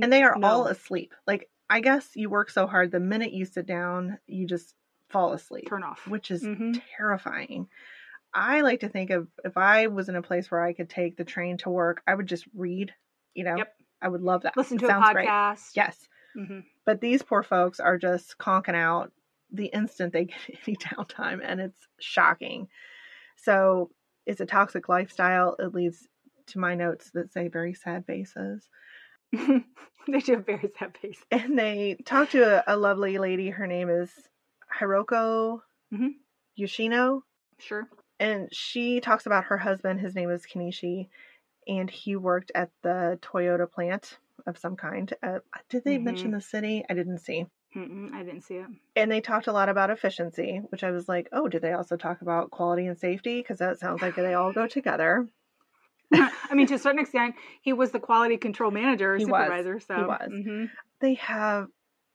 [0.00, 0.48] And they are No.
[0.48, 1.14] all asleep.
[1.26, 4.74] Like, I guess you work so hard, the minute you sit down, you just
[5.08, 6.06] fall asleep, turn off.
[6.06, 6.80] which is Mhm.
[6.96, 7.68] terrifying.
[8.34, 11.16] I like to think of if I was in a place where I could take
[11.16, 12.94] the train to work, I would just read,
[13.34, 13.56] you know?
[13.56, 13.74] Yep.
[14.02, 14.56] I would love that.
[14.56, 15.28] Listen It to a sounds great.
[15.28, 15.70] podcast.
[15.74, 16.08] Yes.
[16.34, 19.12] hmm But these poor folks are just conking out
[19.50, 22.68] the instant they get any downtime, and it's shocking.
[23.36, 23.90] So
[24.26, 25.56] it's a toxic lifestyle.
[25.58, 26.06] It leads
[26.48, 28.68] to my notes that say very sad faces.
[29.32, 31.24] they do have very sad faces.
[31.30, 33.50] And they talk to a, a lovely lady.
[33.50, 34.10] Her name is
[34.72, 35.62] Hiroko
[35.92, 36.14] Mhm.
[36.56, 37.24] Yoshino.
[37.58, 37.88] Sure.
[38.20, 40.00] And she talks about her husband.
[40.00, 41.08] His name is Kenichi.
[41.66, 45.12] And he worked at the Toyota plant of some kind.
[45.22, 46.04] Uh, did they Mhm.
[46.04, 46.84] mention the city?
[46.88, 47.46] I didn't see.
[47.76, 48.66] Mm-mm, I didn't see it.
[48.96, 51.96] and they talked a lot about efficiency, which I was like, oh, did they also
[51.96, 53.40] talk about quality and safety?
[53.40, 55.28] Because that sounds like they all go together.
[56.12, 59.40] I mean, to a certain extent, he was the quality control manager, He was.
[59.42, 59.78] supervisor.
[59.80, 60.32] So He was.
[60.32, 60.70] Mhm.
[61.00, 61.68] They have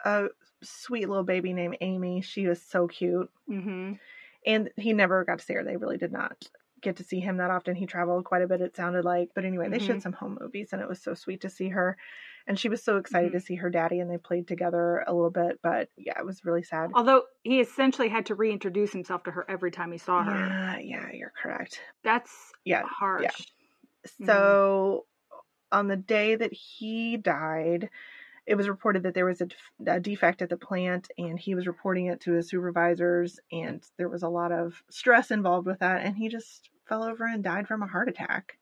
[0.03, 0.27] a
[0.63, 2.21] sweet little baby named Amy.
[2.21, 3.29] She was so cute.
[3.47, 3.99] Mhm.
[4.45, 5.63] And he never got to see her.
[5.63, 6.49] They really did not
[6.81, 7.75] get to see him that often.
[7.75, 9.29] He traveled quite a bit, it sounded like.
[9.33, 9.79] But anyway, they Mhm.
[9.79, 11.97] showed some home movies, and it was so sweet to see her.
[12.45, 13.33] And she was so excited Mhm.
[13.33, 15.59] to see her daddy, and they played together a little bit.
[15.61, 16.95] But yeah, it was really sad.
[16.95, 20.57] Although he essentially had to reintroduce himself to her every time he saw her.
[20.57, 21.81] Yeah, yeah, you're correct.
[22.03, 23.51] That's Yeah, harsh.
[24.05, 25.07] So
[25.71, 27.89] on the day that he died,
[28.45, 29.47] it was reported that there was a,
[29.87, 34.09] a defect at the plant and he was reporting it to his supervisors and there
[34.09, 37.67] was a lot of stress involved with that and he just fell over and died
[37.67, 38.57] from a heart attack.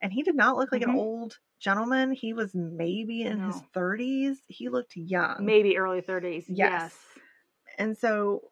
[0.00, 0.96] And he did not look like an Mhm.
[0.96, 2.12] old gentleman.
[2.12, 4.42] He was maybe in his 30s.
[4.48, 5.46] He looked young.
[5.46, 6.48] Maybe early 30s.
[6.48, 6.58] Yes.
[6.58, 7.18] Yes.
[7.78, 8.50] And so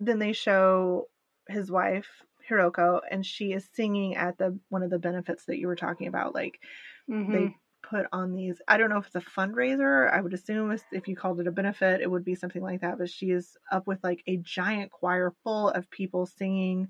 [0.00, 1.08] then they show
[1.48, 5.66] his wife Hiroko and she is singing at the one of the benefits that you
[5.66, 6.60] were talking about like
[7.08, 7.32] Mhm.
[7.32, 11.08] they put on these i don't know if it's a fundraiser i would assume if,
[11.08, 13.86] you called it a benefit it would be something like that but she is up
[13.86, 16.88] with like a giant choir full of people singing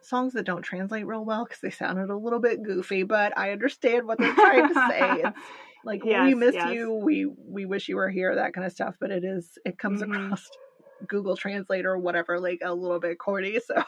[0.00, 3.50] songs that don't translate real well because they sounded a little bit goofy but i
[3.52, 5.32] understand what they're trying to say It's-
[5.84, 6.72] like Yes, we miss yes.
[6.74, 9.78] you we we wish you were here that kind of stuff but it is it
[9.78, 10.24] comes Mhm.
[10.24, 10.48] across
[11.08, 13.82] google translate or whatever like a little bit corny so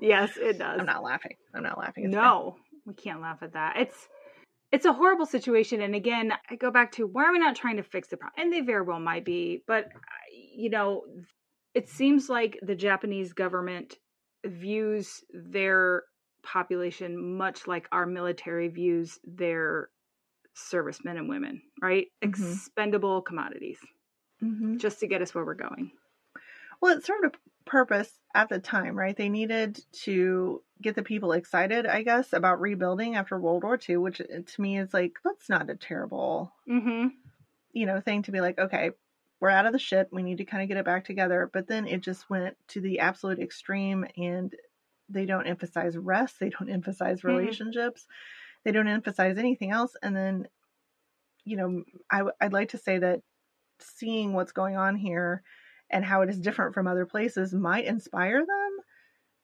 [0.00, 0.80] Yes, it does.
[0.80, 2.24] i'm not laughing i'm not laughing it's fine.
[2.24, 2.56] no,
[2.86, 3.76] we can't laugh at that.
[3.76, 4.08] It's
[4.70, 7.76] it's a horrible situation, and again, I go back to why are we not trying
[7.76, 8.42] to fix the problem?
[8.42, 9.88] And they very well might be, but
[10.32, 11.04] you know,
[11.74, 13.98] it seems like the Japanese government
[14.44, 16.04] views their
[16.42, 19.90] population much like our military views their
[20.54, 22.08] servicemen and women, right?
[22.22, 22.62] Mhm.
[22.62, 23.80] Expendable commodities,
[24.42, 24.78] Mhm.
[24.78, 25.92] just to get us where we're going.
[26.80, 27.30] well it sort a
[27.68, 32.60] purpose at the time right they needed to get the people excited i guess about
[32.60, 36.52] rebuilding after world war ii which uh, to me is like that's not a terrible
[36.68, 37.08] Mm-hmm.
[37.72, 38.90] you know thing to be like okay
[39.40, 41.66] we're out of the shit we need to kind of get it back together but
[41.68, 44.54] then it just went to the absolute extreme and
[45.08, 47.24] they don't emphasize rest they don't emphasize Mhm.
[47.24, 48.06] relationships
[48.64, 50.48] they don't emphasize anything else and then
[51.44, 53.20] you know I, i'd like to say that
[53.80, 55.42] seeing what's going on here
[55.90, 58.76] and how it is different from other places might inspire them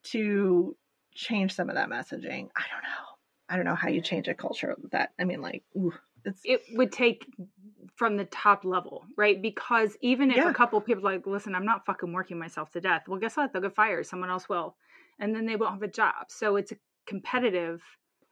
[0.04, 0.76] to
[1.14, 3.04] change some of that messaging i don't know
[3.48, 5.92] i don't know how you change a culture that i mean like ooh,
[6.24, 7.26] it's it would take
[7.96, 9.40] from the top level, right?
[9.40, 10.50] Because even if Yeah.
[10.50, 13.06] a couple people are like, listen, I'm not fucking working myself to death.
[13.06, 13.52] Well, guess what?
[13.52, 14.06] They'll get fired.
[14.06, 14.76] Someone else will.
[15.18, 16.26] And then they won't have a job.
[16.28, 16.76] So it's a
[17.06, 17.82] competitive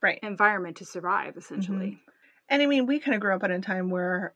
[0.00, 1.86] right environment to survive, essentially.
[1.86, 2.10] Mm-hmm.
[2.48, 4.34] And I mean, we kind of grew up at a time where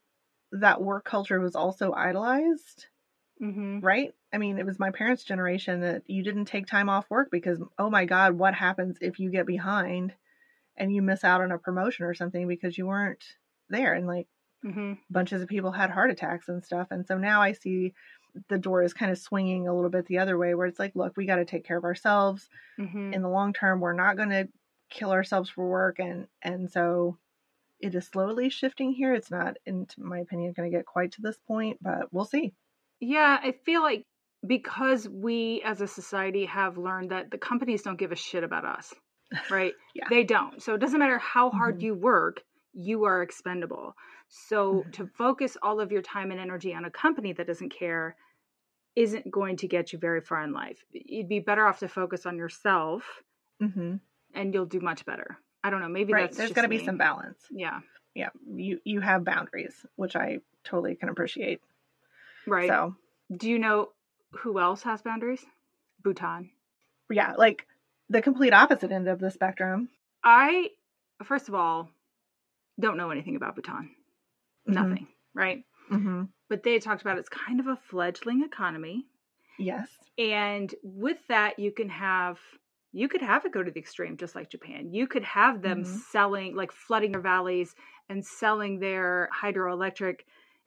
[0.53, 2.87] that work culture was also idolized,
[3.41, 3.81] Mm-hmm.
[3.81, 4.15] right?
[4.33, 7.61] I mean, it was my parents' generation that you didn't take time off work because,
[7.79, 10.15] oh my God, what happens if you get behind
[10.77, 13.25] and you miss out on a promotion or something because you weren't
[13.71, 13.95] there?
[13.95, 14.29] And like
[14.65, 14.95] Mm-hmm.
[15.11, 16.89] bunches of people had heart attacks and stuff.
[16.91, 17.95] And so now I see
[18.49, 20.97] the door is kind of swinging a little bit the other way where it's like,
[20.97, 23.13] look, we got to take care of ourselves Mm-hmm.
[23.13, 24.49] in the long term we're not going to
[24.91, 27.19] kill ourselves for work and and so
[27.81, 31.23] it is slowly shifting here it's not in my opinion going to get quite to
[31.23, 32.55] this point but we'll see
[33.01, 34.03] Yeah, I feel like
[34.47, 38.65] because we as a society have learned that the companies don't give a shit about
[38.65, 38.95] us,
[39.51, 39.75] right?
[39.95, 40.07] Yeah.
[40.11, 40.63] They don't.
[40.63, 41.83] So it doesn't matter how hard Mhm.
[41.83, 42.43] you work,
[42.73, 43.95] you are expendable.
[44.29, 44.93] So Mhm.
[44.93, 48.17] to focus all of your time and energy on a company that doesn't care
[48.95, 50.85] isn't going to get you very far in life.
[50.93, 53.23] You'd be better off to focus on yourself
[53.63, 53.97] mm-hmm.
[54.35, 55.39] and you'll do much better.
[55.65, 55.89] I don't know.
[55.89, 57.81] Maybe right that's there's just got to be some balance Yeah.
[58.15, 61.61] yeah you you have boundaries which i totally can appreciate
[62.47, 62.69] Right.
[62.69, 62.95] so
[63.35, 63.91] Do you know
[64.33, 65.45] who else has boundaries?
[66.03, 66.51] Bhutan.
[67.11, 67.67] yeah like
[68.09, 69.89] the complete opposite end of the spectrum
[70.23, 70.71] I,
[71.25, 71.89] first of all,
[72.81, 73.91] don't know anything about Bhutan.
[74.69, 74.75] Mhm.
[74.75, 75.65] Nothing, right?
[75.91, 76.25] mm-hmm.
[76.49, 79.07] But they talked about it's kind of a fledgling economy.
[79.59, 79.89] yes
[80.19, 82.39] And with that, you can have,
[82.93, 84.91] you could have it go to the extreme, just like Japan.
[84.93, 85.87] You could have them Mhm.
[85.87, 87.75] selling, like flooding their valleys
[88.09, 90.21] and selling their hydroelectric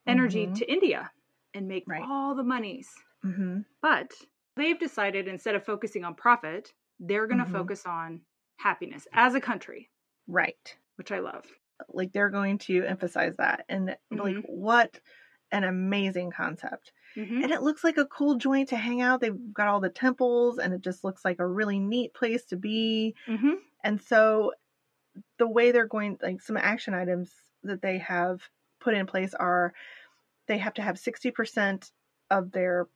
[0.08, 0.56] energy Mhm.
[0.56, 1.12] to India
[1.54, 2.04] and make Right.
[2.04, 2.90] all the monies.
[3.26, 3.62] mm-hmm.
[3.82, 4.14] But
[4.56, 7.52] they've decided instead of focusing on profit, they're going to Mhm.
[7.54, 8.22] focus on
[8.58, 9.90] happiness as a country,
[10.28, 11.46] right which I love.
[11.88, 14.44] like they're going to emphasize that and like Mhm.
[14.50, 15.00] what
[15.52, 19.54] an amazing concept hmm and it looks like a cool joint to hang out they've
[19.54, 23.16] got all the temples and it just looks like a really neat place to be
[23.26, 23.54] hmm
[23.86, 24.52] and so
[25.38, 27.34] the way they're going like some action items
[27.64, 29.74] that they have put in place are
[30.50, 31.92] they have to have 60%
[32.32, 32.90] of their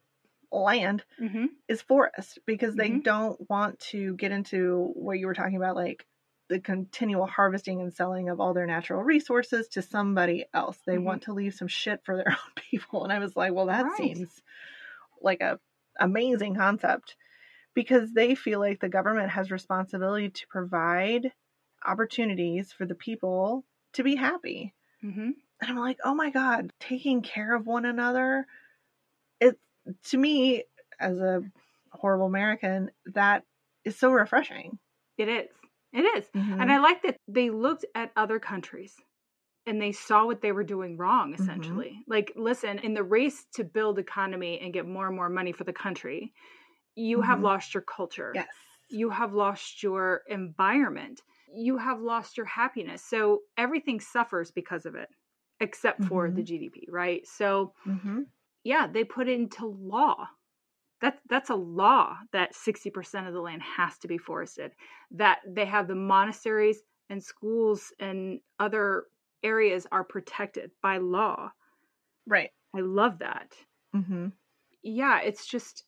[0.52, 3.04] land hmm is forest because they Mhm.
[3.04, 6.06] don't want to get into what you were talking about like
[6.50, 11.04] the continual harvesting and selling of all their natural resources to somebody else they Mhm.
[11.06, 13.86] want to leave some shit for their own people and i was like well that
[13.86, 13.98] Right.
[13.98, 14.44] seems
[15.22, 15.60] like a
[16.00, 17.16] amazing concept
[17.76, 21.32] because they feel like the government has responsibility to provide
[21.86, 25.32] opportunities for the people to be happy hmm
[25.70, 28.46] and I'm like, oh my God, taking care of one another.
[29.40, 29.58] It
[30.06, 30.64] to me,
[31.00, 31.44] as a
[31.92, 33.44] horrible American, that
[33.86, 34.78] is so refreshing.
[35.18, 35.50] It is.
[35.92, 36.26] It is.
[36.36, 36.62] Mhm.
[36.62, 38.96] And I like that they looked at other countries
[39.66, 41.42] and they saw what they were doing wrong, Mm-hmm.
[41.42, 42.00] essentially.
[42.08, 45.64] Like, listen, in the race to build economy and get more and more money for
[45.64, 46.34] the country,
[46.96, 47.44] you have Mhm.
[47.44, 48.32] lost your culture.
[48.36, 48.48] yes.
[48.90, 51.22] You have lost your environment.
[51.56, 53.02] You have lost your happiness.
[53.04, 55.10] So everything suffers because of it,
[55.64, 57.28] except for the GDP, right?
[57.28, 58.24] So hmm
[58.64, 60.28] yeah, they put it into law.
[61.02, 64.74] That's that's a law that 60% of the land has to be forested.
[65.12, 69.08] That they have the monasteries and schools and other
[69.44, 71.52] areas are protected by law.
[72.28, 72.52] Right.
[72.76, 73.56] I love that.
[73.94, 74.28] hmm
[74.82, 75.86] Yeah, it's just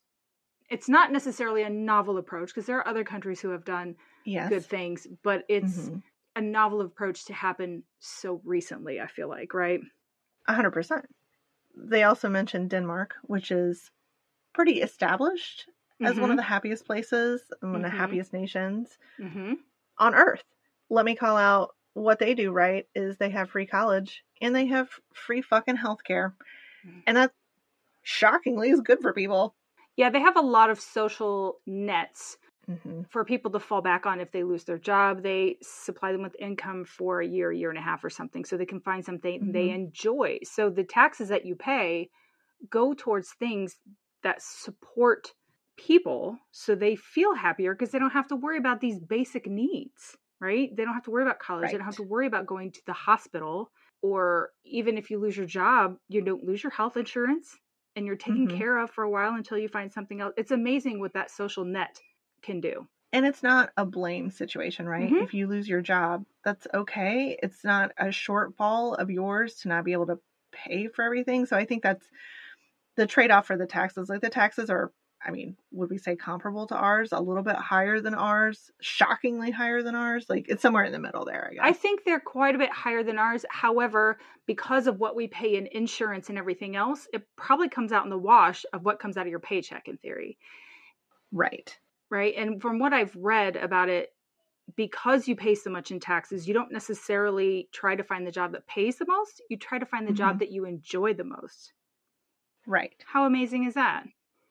[0.70, 4.48] it's not necessarily a novel approach because there are other countries who have done Yes.
[4.48, 6.04] good things, but it's Mhm.
[6.36, 9.80] A novel approach to happen so recently, I feel like, right?
[10.48, 11.06] A hundred percent.
[11.76, 13.92] They also mentioned Denmark, which is
[14.54, 15.66] pretty established
[16.02, 16.22] as mm-hmm.
[16.22, 16.38] one of mm-hmm.
[16.38, 17.86] the happiest places and one mm-hmm.
[17.86, 17.98] of the mm-hmm.
[17.98, 19.54] happiest nations mm-hmm.
[19.98, 20.44] on earth.
[20.90, 24.66] Let me call out what they do right is they have free college and they
[24.68, 26.34] have free fucking healthcare.
[26.86, 27.02] Mm.
[27.08, 27.32] And that
[28.04, 29.56] shockingly is good for people.
[29.96, 32.38] Yeah, they have a lot of social nets
[32.70, 33.02] mm-hmm.
[33.10, 35.24] for people to fall back on if they lose their job.
[35.24, 38.58] They supply them with income for a year, year and a half or something so
[38.58, 39.52] they can find something mm-hmm.
[39.52, 40.40] they enjoy.
[40.44, 42.10] So the taxes that you pay
[42.70, 43.78] go towards things
[44.24, 45.34] that support
[45.78, 50.18] people so they feel happier because they don't have to worry about these basic needs
[50.40, 50.76] right?
[50.76, 51.64] They don't have to worry about college.
[51.64, 51.72] Right.
[51.72, 53.72] They don't have to worry about going to the hospital.
[54.02, 57.58] Or even if you lose your job, you don't lose your health insurance
[57.96, 58.58] and you're taken mm-hmm.
[58.58, 60.34] care of for a while until you find something else.
[60.38, 62.00] It's amazing what that social net
[62.46, 62.88] can do.
[63.12, 65.10] And it's not a blame situation, right?
[65.10, 65.24] Mm-hmm.
[65.24, 67.38] If you lose your job, that's okay.
[67.42, 70.20] It's not a shortfall of yours to not be able to
[70.52, 71.46] pay for everything.
[71.46, 72.06] So I think that's
[72.98, 74.10] the trade off for the taxes.
[74.10, 74.92] Like the taxes are
[75.26, 77.12] I mean, would we say comparable to ours?
[77.12, 78.70] A little bit higher than ours?
[78.80, 80.28] Shockingly higher than ours?
[80.30, 81.64] Like it's somewhere in the middle there, I guess.
[81.64, 83.44] I think they're quite a bit higher than ours.
[83.50, 88.04] However, because of what we pay in insurance and everything else, it probably comes out
[88.04, 90.38] in the wash of what comes out of your paycheck in theory.
[91.32, 91.76] Right.
[92.16, 92.34] Right.
[92.38, 94.10] And from what I've read about it,
[94.76, 98.54] because you pay so much in taxes, you don't necessarily try to find the job
[98.54, 99.42] that pays the most.
[99.50, 100.18] You try to find the mm-hmm.
[100.18, 101.74] job that you enjoy the most.
[102.66, 102.96] Right.
[103.06, 104.06] How amazing is that?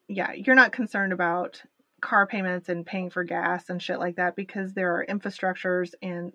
[0.09, 1.63] yeah, you're not concerned about
[2.01, 6.33] car payments and paying for gas and shit like that because there are infrastructures and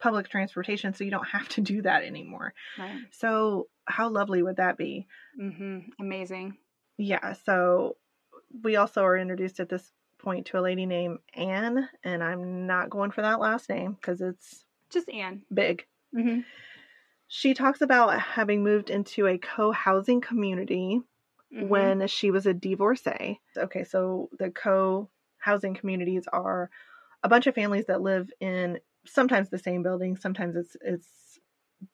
[0.00, 2.54] public transportation, so you don't have to do that anymore.
[2.78, 3.00] Right.
[3.10, 5.06] So, how lovely would that be?
[5.40, 5.78] Mm-hmm.
[6.00, 6.56] Amazing.
[6.96, 7.34] Yeah.
[7.44, 7.96] So,
[8.62, 9.90] we also are introduced at this
[10.22, 14.20] point to a lady named Anne, and I'm not going for that last name because
[14.20, 15.42] it's just Anne.
[15.52, 15.86] Big.
[16.16, 16.40] Mm-hmm.
[17.28, 21.00] She talks about having moved into a co housing community
[21.52, 21.68] mm-hmm.
[21.68, 23.40] when she was a divorcee.
[23.56, 25.08] Okay, so the co
[25.38, 26.70] housing communities are
[27.22, 31.08] a bunch of families that live in sometimes the same building, sometimes it's it's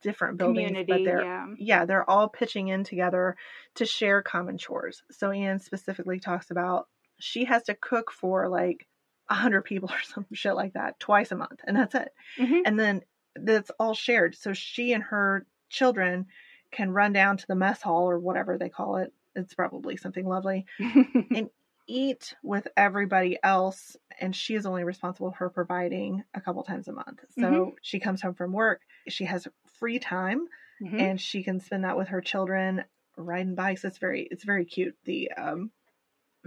[0.03, 1.47] different buildings, Community, but they're yeah.
[1.57, 3.37] yeah, they're all pitching in together
[3.77, 5.03] to share common chores.
[5.11, 6.89] So Anne specifically talks about
[7.19, 8.87] she has to cook for like
[9.29, 12.13] a hundred people or some shit like that twice a month, and that's it.
[12.39, 12.61] Mm-hmm.
[12.65, 13.03] And then
[13.35, 14.35] that's all shared.
[14.35, 16.27] So she and her children
[16.71, 20.27] can run down to the mess hall or whatever they call it it's probably something
[20.27, 21.49] lovely and
[21.87, 26.93] eat with everybody else and she is only responsible for providing a couple times a
[26.93, 27.71] month so mm-hmm.
[27.81, 29.47] she comes home from work she has
[29.79, 30.47] free time
[30.83, 30.99] mm-hmm.
[30.99, 32.85] and she can spend that with her children
[33.17, 35.71] riding bikes it's very it's very cute the um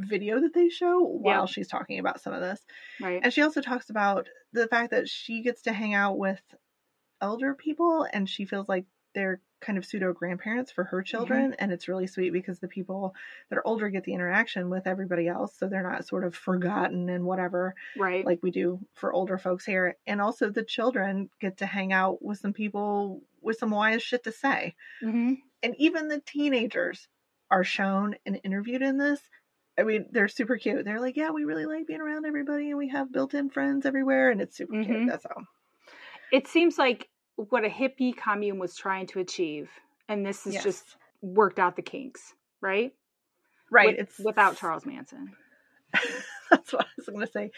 [0.05, 2.59] video that they show while she's talking about some of this.
[2.99, 3.19] Right.
[3.23, 6.41] And she also talks about the fact that she gets to hang out with
[7.21, 11.05] elder people and she feels like they're kind of pseudo grandparents for her mm-hmm.
[11.05, 11.51] children.
[11.51, 11.55] Mm-hmm.
[11.59, 13.15] and it's really sweet because the people
[13.49, 15.55] that are older get the interaction with everybody else.
[15.57, 18.25] So they're not sort of forgotten and whatever right.
[18.25, 19.97] like we do for older folks here.
[20.07, 24.23] And also the children get to hang out with some people with some wise shit
[24.23, 24.75] to say.
[25.03, 25.33] Mm-hmm.
[25.63, 27.07] and even the teenagers
[27.51, 29.19] are shown and interviewed in this
[29.81, 30.85] I mean, they're super cute.
[30.85, 34.29] They're like, yeah, we really like being around everybody, and we have built-in friends everywhere,
[34.31, 34.91] and it's super mm-hmm.
[34.91, 35.09] cute.
[35.09, 35.43] That's all.
[36.31, 39.69] It seems like what a hippie commune was trying to achieve,
[40.07, 40.63] and this has yes.
[40.63, 42.91] just worked out the kinks, right?
[43.71, 43.97] Right.
[43.97, 45.31] With, it's without Charles Manson.
[46.51, 47.51] That's what I was going to say.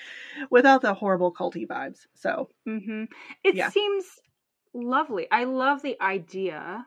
[0.49, 2.05] Without the horrible culty vibes.
[2.13, 3.05] So mm-hmm.
[3.43, 3.69] it yeah.
[3.69, 4.05] seems
[4.73, 5.27] lovely.
[5.31, 6.85] I love the idea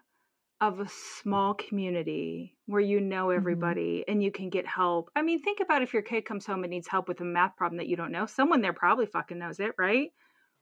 [0.60, 0.88] of a
[1.22, 3.36] small community where you know mm-hmm.
[3.36, 4.12] everybody mm-hmm.
[4.12, 5.10] and you can get help.
[5.14, 7.56] I mean, think about if your kid comes home and needs help with a math
[7.56, 8.26] problem that you don't know.
[8.26, 10.10] Someone there probably fucking knows it, right?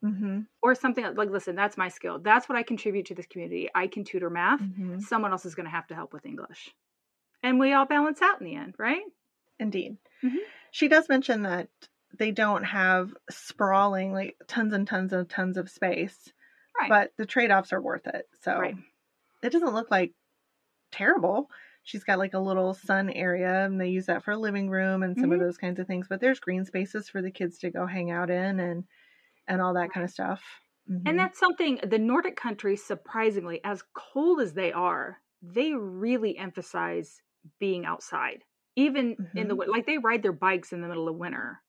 [0.04, 0.40] mm-hmm.
[0.62, 3.86] or something like listen that's my skill that's what i contribute to this community i
[3.86, 4.98] can tutor math mm-hmm.
[5.00, 6.70] someone else is going to have to help with english
[7.42, 9.02] and we all balance out in the end right
[9.58, 10.36] indeed mm-hmm.
[10.70, 11.68] she does mention that
[12.16, 16.32] they don't have sprawling like tons and tons and tons of space
[16.78, 16.88] right.
[16.88, 18.76] but the trade-offs are worth it so right.
[19.44, 20.12] It doesn't look like
[20.92, 21.48] terrible
[21.82, 25.02] she's got like a little sun area and they use that for a living room
[25.02, 25.46] and some of mm-hmm.
[25.46, 28.30] those kinds of things but there's green spaces for the kids to go hang out
[28.30, 28.84] in and
[29.48, 30.42] and all that kind of stuff.
[30.90, 31.08] Mm-hmm.
[31.08, 37.22] And that's something the Nordic countries, surprisingly, as cold as they are, they really emphasize
[37.58, 38.42] being outside,
[38.76, 39.38] even mm-hmm.
[39.38, 39.70] in the mm-hmm.
[39.70, 41.60] like they ride their bikes in the middle of winter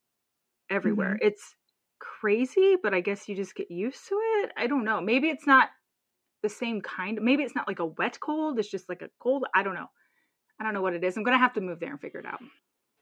[0.69, 1.15] everywhere.
[1.15, 1.27] Mm-hmm.
[1.27, 1.55] It's
[1.99, 4.51] crazy, but I guess you just get used to it.
[4.57, 4.99] I don't know.
[5.01, 5.69] Maybe it's not
[6.45, 7.19] the same kind.
[7.21, 8.59] Maybe it's not like a wet cold.
[8.59, 9.45] It's just like a cold.
[9.55, 9.89] I don't know.
[10.59, 11.17] I don't know what it is.
[11.17, 12.39] I'm gonna have to move there and figure it out.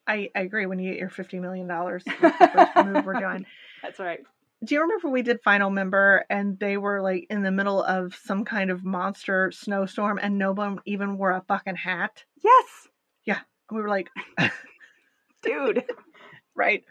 [0.07, 0.65] I, I agree.
[0.65, 3.45] When you get your fifty million dollars, that's the first move we're doing.
[3.81, 4.21] That's right
[4.63, 8.15] Do you remember we did Final Member and they were like in the middle of
[8.15, 12.23] some kind of monster snowstorm and no one even wore a fucking hat?
[12.41, 12.87] Yes.
[13.25, 13.39] Yeah.
[13.69, 14.09] We were like,
[15.43, 15.83] dude.
[16.55, 16.83] right.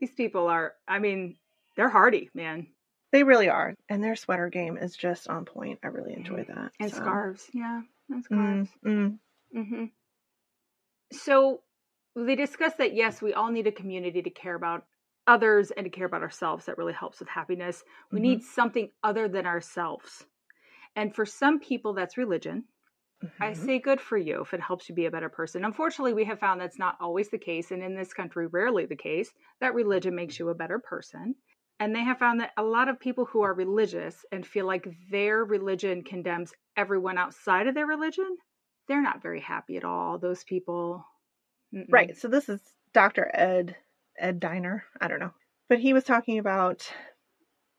[0.00, 1.36] These people are, I mean,
[1.76, 2.68] they're hardy, man.
[3.12, 3.76] They really are.
[3.88, 5.78] And their sweater game is just on point.
[5.84, 6.72] I really enjoy that.
[6.80, 6.92] And so.
[6.92, 7.48] scarves.
[7.52, 7.82] Yeah.
[8.08, 8.76] And Mm, scarves.
[8.84, 9.18] mm.
[9.52, 9.86] hmm
[11.12, 11.62] So
[12.14, 14.86] they discussed that yes, we all need a community to care about
[15.26, 16.66] others and to care about ourselves.
[16.66, 17.84] That really helps with happiness.
[18.10, 18.20] We Mhm.
[18.20, 20.26] need something other than ourselves.
[20.96, 22.66] And for some people, that's religion.
[23.40, 23.54] I Mhm.
[23.54, 25.64] say good for you if it helps you be a better person.
[25.64, 28.96] Unfortunately, we have found that's not always the case, and in this country, rarely the
[28.96, 31.36] case, that religion makes you a better person.
[31.80, 34.86] And they have found that a lot of people who are religious and feel like
[35.10, 38.36] their religion condemns everyone outside of their religion,
[38.86, 40.18] they're not very happy at all.
[40.18, 41.04] Those people.
[41.74, 41.86] Mm-mm.
[41.90, 42.16] Right.
[42.16, 42.60] So this is
[42.92, 43.30] Dr.
[43.32, 43.76] Ed
[44.18, 44.84] Ed Diener.
[45.00, 45.32] I don't know.
[45.70, 46.86] But he was talking about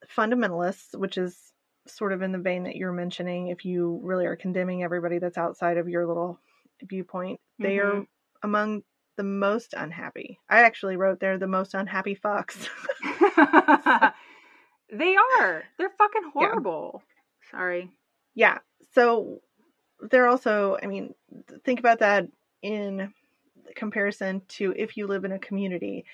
[0.08, 1.54] fundamentalists, which is
[1.88, 3.48] sort of in the vein that you're mentioning.
[3.48, 6.40] If you really are condemning everybody that's outside of your little
[6.84, 8.08] viewpoint, they are Mhm.
[8.44, 8.84] among
[9.18, 10.40] the most unhappy.
[10.50, 12.70] I actually wrote there the most unhappy fucks.
[14.92, 15.64] they are.
[15.78, 17.04] They're fucking horrible.
[17.50, 17.90] Sorry.
[18.36, 18.60] yeah.
[18.94, 19.42] So
[20.10, 21.14] they're also, I mean,
[21.64, 22.28] think about that
[22.62, 23.14] in
[23.76, 26.06] comparison to if you live in a community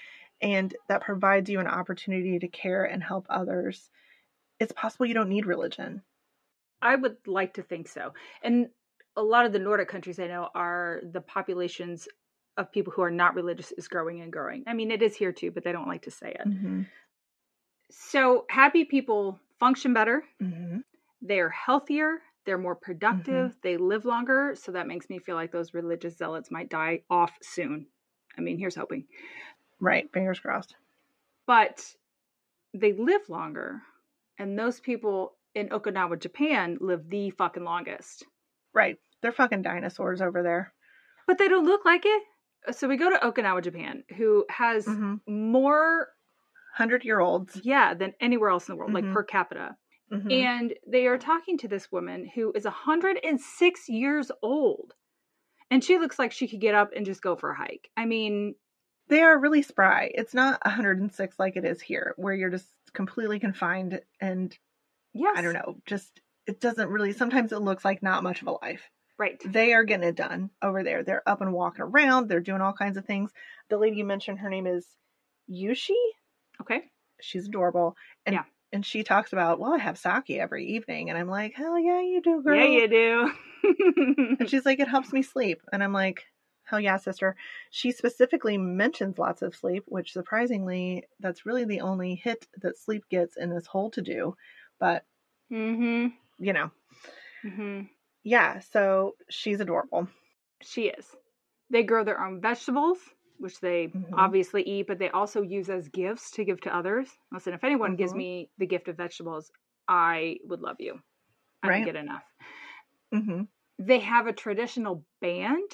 [0.41, 3.89] and that provides you an opportunity to care and help others.
[4.59, 6.01] It's possible you don't need religion.
[6.81, 8.13] I would like to think so.
[8.43, 8.69] And
[9.15, 12.07] a lot of the Nordic countries I know are the populations
[12.57, 14.63] of people who are not religious is growing and growing.
[14.67, 16.47] I mean, it is here too, but they don't like to say it.
[16.47, 16.83] Mm-hmm.
[17.89, 20.79] So, happy people function better, Mm-hmm.
[21.21, 24.55] they're healthier, they're more productive, they live longer.
[24.55, 27.87] So, that makes me feel like those religious zealots might die off soon.
[28.37, 29.05] I mean, here's hoping.
[29.79, 30.11] Right.
[30.13, 30.75] Fingers crossed.
[31.45, 31.95] But
[32.73, 33.81] they live longer,
[34.37, 38.25] and those people in Okinawa, Japan live the fucking longest.
[38.73, 38.97] Right.
[39.21, 40.73] They're fucking dinosaurs over there.
[41.25, 42.23] But they don't look like it.
[42.71, 45.15] So we go to Okinawa, Japan, who has Mm-hmm.
[45.27, 46.09] more,
[46.77, 47.59] Hundred year olds.
[47.63, 49.13] yeah, than anywhere else in the world, like Mhm.
[49.13, 49.75] per capita.
[50.11, 50.31] Mm-hmm.
[50.31, 54.93] And they are talking to this woman who is 106 years old.
[55.69, 57.89] And she looks like she could get up and just go for a hike.
[57.97, 58.55] I mean,
[59.09, 60.11] They are really spry.
[60.13, 64.57] It's not 106 like it is here, where you're just completely confined and
[65.13, 65.37] yes.
[65.37, 67.13] I don't know, just it doesn't really.
[67.13, 68.89] Sometimes it looks like not much of a life.
[69.17, 69.41] Right.
[69.45, 71.03] They are getting it done over there.
[71.03, 72.27] They're up and walking around.
[72.27, 73.31] They're doing all kinds of things.
[73.69, 74.85] The lady you mentioned, her name is
[75.49, 75.95] Yushi.
[76.61, 76.81] Okay.
[77.21, 77.95] She's adorable.
[78.25, 78.43] And Yeah.
[78.73, 82.01] and she talks about, well, I have sake every evening, and I'm like, hell yeah,
[82.01, 82.55] you do, girl.
[82.55, 84.35] Yeah, you do.
[84.39, 86.23] And she's like, it helps me sleep, and I'm like,
[86.63, 87.35] hell yeah, sister.
[87.71, 93.03] She specifically mentions lots of sleep, which surprisingly, that's really the only hit that sleep
[93.09, 94.35] gets in this whole to do.
[94.79, 95.05] But
[95.51, 96.07] mm-hmm.
[96.39, 96.71] you know,
[97.45, 97.81] Mm-hmm.
[98.23, 98.59] yeah.
[98.71, 100.07] So she's adorable.
[100.61, 101.05] She is.
[101.69, 102.97] They grow their own vegetables,
[103.39, 104.13] which they Mhm.
[104.13, 107.09] obviously eat, but they also use as gifts to give to others.
[107.31, 108.17] Listen, if anyone gives Mhm.
[108.17, 109.51] me the gift of vegetables,
[109.87, 111.01] I would love you.
[111.63, 111.77] I Right.
[111.77, 112.23] don't get enough.
[113.13, 113.43] Mm-hmm.
[113.79, 115.71] They have a traditional band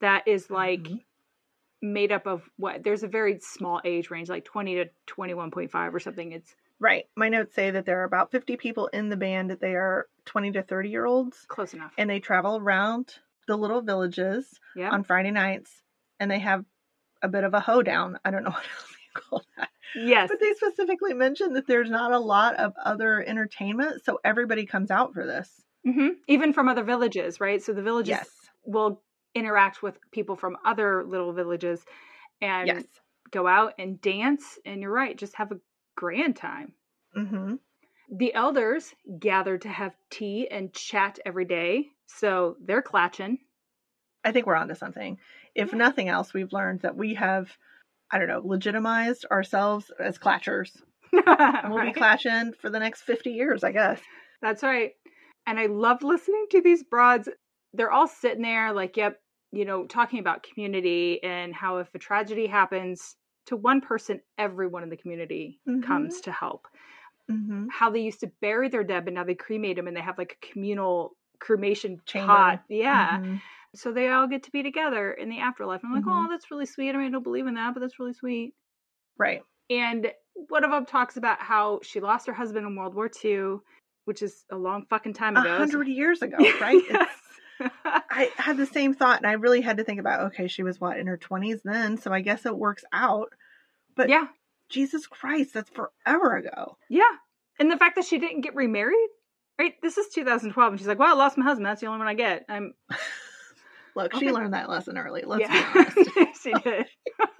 [0.00, 1.04] that is like Mhm.
[1.82, 2.82] made up of what?
[2.84, 6.32] There's a very small age range, like 20 to 21.5 or something.
[6.32, 7.06] It's Right.
[7.16, 9.50] My notes say that there are about 50 people in the band.
[9.50, 11.92] That they are 20 to 30 year olds, close enough.
[11.98, 14.90] and they travel around the little villages yeah.
[14.90, 15.82] on Friday nights,
[16.20, 16.64] and they have
[17.22, 18.18] a bit of a hoedown.
[18.24, 19.70] I don't know what else you call that.
[19.94, 20.30] yes.
[20.30, 24.90] But they specifically mentioned that there's not a lot of other entertainment, so everybody comes
[24.90, 25.64] out for this.
[25.84, 27.62] hmm Even from other villages, right?
[27.62, 28.50] So the villages Yes.
[28.64, 29.02] will
[29.34, 31.84] interact with people from other little villages
[32.40, 33.00] and Yes.
[33.30, 34.58] go out and dance.
[34.64, 35.60] And you're right, just have a
[35.96, 36.74] grand time.
[37.16, 37.56] Mm-hmm.
[38.10, 41.88] The elders gather to have tea and chat every day.
[42.04, 43.38] So they're klatching.
[44.24, 45.18] I think we're onto something.
[45.58, 47.58] If nothing else, we've learned that we have,
[48.10, 50.82] I don't know, legitimized ourselves as klatchers.
[51.62, 51.92] And we'll Right?
[51.92, 54.02] be klatching for the next 50 years, I guess.
[54.42, 54.92] That's right.
[55.46, 57.28] And I love listening to these broads.
[57.72, 59.20] They're all sitting there, like, yep,
[59.52, 64.82] you know, talking about community and how if a tragedy happens to one person, everyone
[64.82, 65.82] in the community Mhm.
[65.82, 66.66] comes to help.
[67.30, 67.68] Mm-hmm.
[67.70, 70.18] How they used to bury their dead, but now they cremate them and they have
[70.18, 72.42] like a communal cremation Chamber.
[72.42, 72.60] pot.
[72.68, 73.20] Yeah.
[73.20, 73.42] Mhm.
[73.74, 75.82] So they all get to be together in the afterlife.
[75.84, 76.26] I'm like, Mhm.
[76.26, 76.90] oh, that's really sweet.
[76.90, 78.54] I mean, I don't believe in that, but that's really sweet.
[79.18, 79.42] Right.
[79.70, 80.10] And
[80.48, 83.58] one of them talks about how she lost her husband in World War II,
[84.06, 85.56] which is a long fucking time A ago.
[85.58, 86.82] hundred years ago, right?
[86.90, 87.10] Yes.
[87.84, 90.80] I had the same thought, and I really had to think about okay, she was
[90.80, 93.32] what in her 20s then, so I guess it works out.
[93.96, 94.28] But yeah.
[94.70, 96.76] Jesus Christ, that's forever ago.
[96.88, 97.10] Yeah.
[97.58, 99.08] And the fact that she didn't get remarried,
[99.58, 99.74] right?
[99.82, 100.72] This is 2012.
[100.72, 101.66] And she's like, well, I lost my husband.
[101.66, 102.44] That's the only one I get.
[102.48, 102.74] I'm.
[103.98, 104.26] Look, Okay.
[104.26, 105.24] she learned that lesson early.
[105.26, 105.72] Let's yeah.
[105.72, 106.42] be honest.
[106.42, 106.86] she did.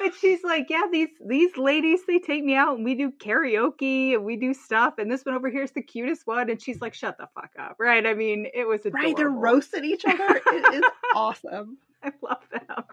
[0.00, 4.14] but she's like, yeah, these these ladies, they take me out and we do karaoke
[4.14, 4.94] and we do stuff.
[4.96, 6.48] And this one over here is the cutest one.
[6.48, 7.76] And she's like, shut the fuck up.
[7.78, 8.06] Right.
[8.06, 9.08] I mean, it was adorable.
[9.08, 10.40] Right, they're roasting each other.
[10.46, 11.76] It is awesome.
[12.02, 12.84] I love them.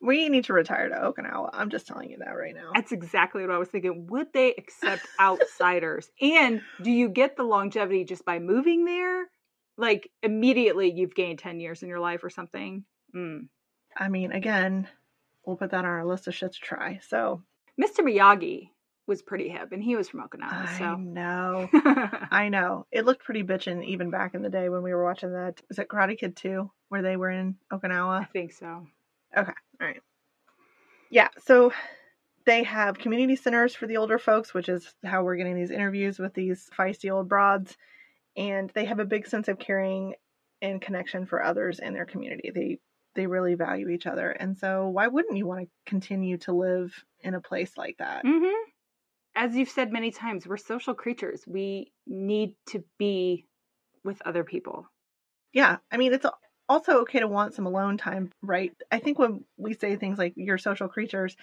[0.00, 1.50] We need to retire to Okinawa.
[1.52, 2.72] I'm just telling you that right now.
[2.74, 4.08] That's exactly what I was thinking.
[4.08, 6.10] Would they accept outsiders?
[6.20, 9.28] and do you get the longevity just by moving there?
[9.76, 12.84] Like immediately you've gained 10 years in your life or something?
[13.14, 13.48] Mm.
[13.96, 14.88] I mean, again,
[15.44, 17.00] we'll put that on our list of shit to try.
[17.06, 17.42] So
[17.80, 18.00] Mr.
[18.00, 18.70] Miyagi
[19.06, 20.66] was pretty hip and he was from Okinawa.
[20.68, 21.68] I So know.
[22.30, 22.86] I know.
[22.92, 25.60] It looked pretty bitchin' even back in the day when we were watching that.
[25.68, 28.22] Was it Karate Kid 2 where they were in Okinawa?
[28.22, 28.86] I think so.
[29.36, 29.52] Okay.
[29.80, 30.02] All right.
[31.10, 31.72] Yeah, so
[32.46, 36.18] they have community centers for the older folks, which is how we're getting these interviews
[36.18, 37.76] with these feisty old broads.
[38.36, 40.14] And they have a big sense of caring
[40.60, 42.50] and connection for others in their community.
[42.50, 42.78] They
[43.14, 44.30] they really value each other.
[44.30, 48.24] And so why wouldn't you want to continue to live in a place like that?
[48.24, 48.72] hmm
[49.34, 51.46] As you've said many times, we're social creatures.
[51.46, 53.46] We need to be
[54.04, 54.88] with other people.
[55.52, 56.26] Yeah, I mean it's
[56.68, 58.74] also okay to want some alone time, right?
[58.90, 61.36] I think when we say things like you're social creatures,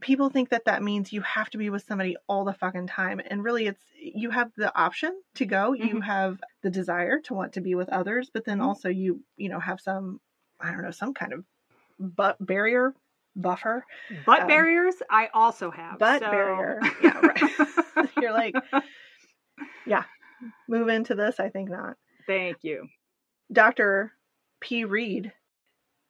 [0.00, 3.20] people think that that means you have to be with somebody all the fucking time,
[3.26, 6.02] and really it's you have the option to go, you Mhm.
[6.04, 8.64] have the desire to want to be with others, but then Mhm.
[8.64, 10.20] also you you know have some
[10.60, 11.44] I don't know some kind of
[11.98, 12.94] butt barrier
[13.36, 13.84] buffer,
[14.24, 15.98] Butt Um, barriers, I also have.
[15.98, 16.80] butt so- barrier.
[17.02, 18.16] Yeah, right.
[18.22, 18.54] You're like,
[19.86, 20.04] yeah,
[20.68, 21.40] move into this.
[21.40, 21.96] I think not.
[22.26, 22.88] Thank you.
[23.52, 24.12] Dr.
[24.60, 24.84] P.
[24.84, 25.32] Read,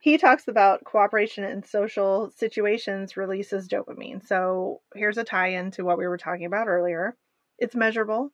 [0.04, 4.22] he talks about cooperation in social situations releases dopamine.
[4.26, 7.16] So here's a tie in to what we were talking about earlier.
[7.58, 8.30] It's measurable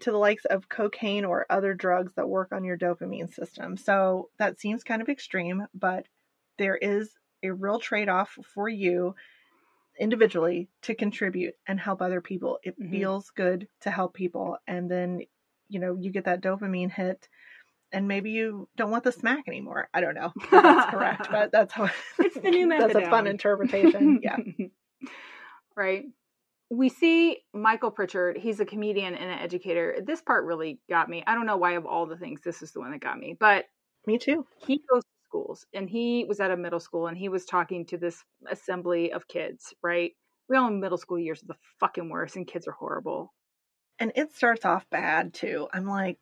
[0.00, 3.76] to the likes of cocaine or other drugs that work on your dopamine system.
[3.76, 6.06] So that seems kind of extreme, but
[6.58, 9.14] there is a real trade off for you
[9.98, 12.58] individually to contribute and help other people.
[12.64, 12.84] It Mhm.
[12.90, 14.58] feels good to help people.
[14.66, 15.20] And then,
[15.68, 17.28] you know, you get that dopamine hit
[17.94, 19.88] and maybe you don't want the smack anymore.
[19.94, 21.88] I don't know that's correct, but that's how
[22.18, 22.90] It's the new method.
[22.94, 24.20] That's a fun interpretation.
[24.22, 24.36] Yeah.
[25.76, 26.04] right.
[26.70, 28.36] We see Michael Pritchard.
[28.36, 29.96] He's a comedian and an educator.
[30.04, 31.22] This part really got me.
[31.26, 33.36] I don't know why, of all the things, this is the one that got me.
[33.38, 33.66] But
[34.06, 34.44] Me too.
[34.66, 37.86] he goes to schools and he was at a middle school and he was talking
[37.86, 40.12] to this assembly of kids, right?
[40.48, 43.32] We all know middle school years are the fucking worst and kids are horrible.
[43.98, 45.68] And it starts off bad too.
[45.72, 46.18] I'm like,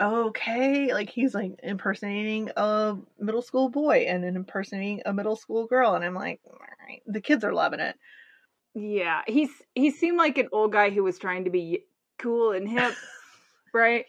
[0.00, 0.92] okay.
[0.92, 5.94] Like he's like impersonating a middle school boy and then impersonating a middle school girl.
[5.94, 7.02] And I'm like, all right.
[7.06, 7.96] The kids are loving it.
[8.74, 11.84] Yeah, he's he seemed like an old guy who was trying to be
[12.18, 12.98] cool and hip,
[13.74, 14.06] right?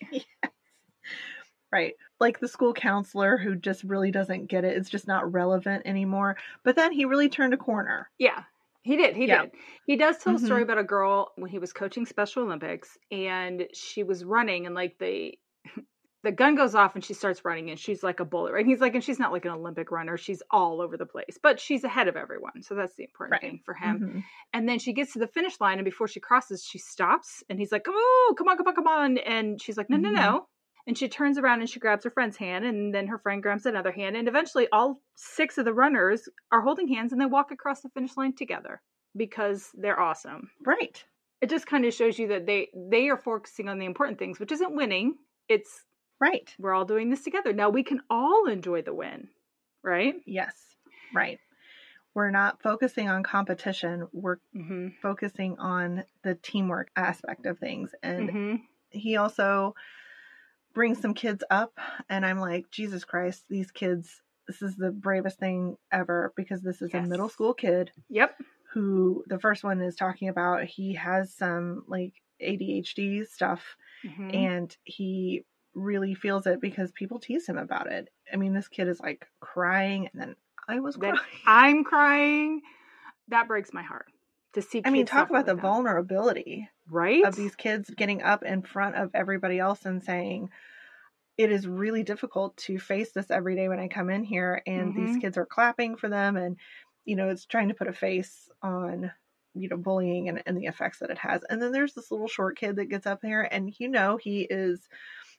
[1.71, 1.95] Right.
[2.19, 4.77] Like the school counselor who just really doesn't get it.
[4.77, 6.37] It's just not relevant anymore.
[6.63, 8.09] But then he really turned a corner.
[8.17, 8.43] Yeah,
[8.83, 9.15] he did.
[9.15, 9.43] He Yeah.
[9.43, 9.51] did.
[9.85, 10.63] He does tell a story Mhm.
[10.63, 14.97] about a girl when he was coaching Special Olympics and she was running and like
[14.99, 15.37] the
[16.23, 18.61] the gun goes off and she starts running and she's like a bullet, right?
[18.61, 20.17] And he's like, and she's not like an Olympic runner.
[20.17, 22.63] She's all over the place, but she's ahead of everyone.
[22.63, 23.41] So that's the important Right.
[23.41, 23.99] thing for him.
[23.99, 24.23] Mhm.
[24.53, 27.59] And then she gets to the finish line and before she crosses, she stops and
[27.59, 29.17] he's like, oh, come on, come on, come on.
[29.17, 30.15] And she's like, no, no, Mhm.
[30.15, 30.47] no.
[30.87, 33.65] And she turns around and she grabs her friend's hand, and then her friend grabs
[33.65, 37.51] another hand, and eventually all six of the runners are holding hands and they walk
[37.51, 38.81] across the finish line together
[39.15, 40.51] because they're awesome.
[40.65, 41.03] Right.
[41.39, 44.39] It just kind of shows you that they they are focusing on the important things,
[44.39, 45.17] which isn't winning.
[45.49, 45.83] It's
[46.19, 46.53] Right.
[46.57, 47.51] we're all doing this together.
[47.53, 49.27] Now we can all enjoy the win,
[49.83, 50.15] right?
[50.25, 50.53] Yes.
[51.13, 51.39] Right.
[52.13, 54.07] We're not focusing on competition.
[54.13, 54.89] We're Mm-hmm.
[55.01, 57.93] focusing on the teamwork aspect of things.
[58.03, 58.55] And mm-hmm.
[58.91, 59.75] he also
[60.73, 61.77] brings some kids up
[62.09, 66.81] and i'm like jesus christ these kids this is the bravest thing ever because this
[66.81, 68.35] is a middle school kid Yep.
[68.73, 73.75] who the first one is talking about he has some like adhd stuff
[74.05, 74.33] Mhm.
[74.33, 78.87] and he really feels it because people tease him about it i mean this kid
[78.87, 80.35] is like crying and then
[80.67, 81.15] i was crying
[81.47, 82.61] I'm crying.
[83.29, 84.05] That breaks my heart
[84.53, 84.81] to see.
[84.85, 89.09] i mean talk about the vulnerability right of these kids getting up in front of
[89.13, 90.49] everybody else and saying
[91.37, 94.93] it is really difficult to face this every day when I come in here and
[94.93, 95.21] these Mhm.
[95.21, 96.57] kids are clapping for them and
[97.05, 99.11] you know it's trying to put a face on
[99.55, 102.27] you know bullying and, and the effects that it has and then there's this little
[102.27, 104.87] short kid that gets up there and you know he is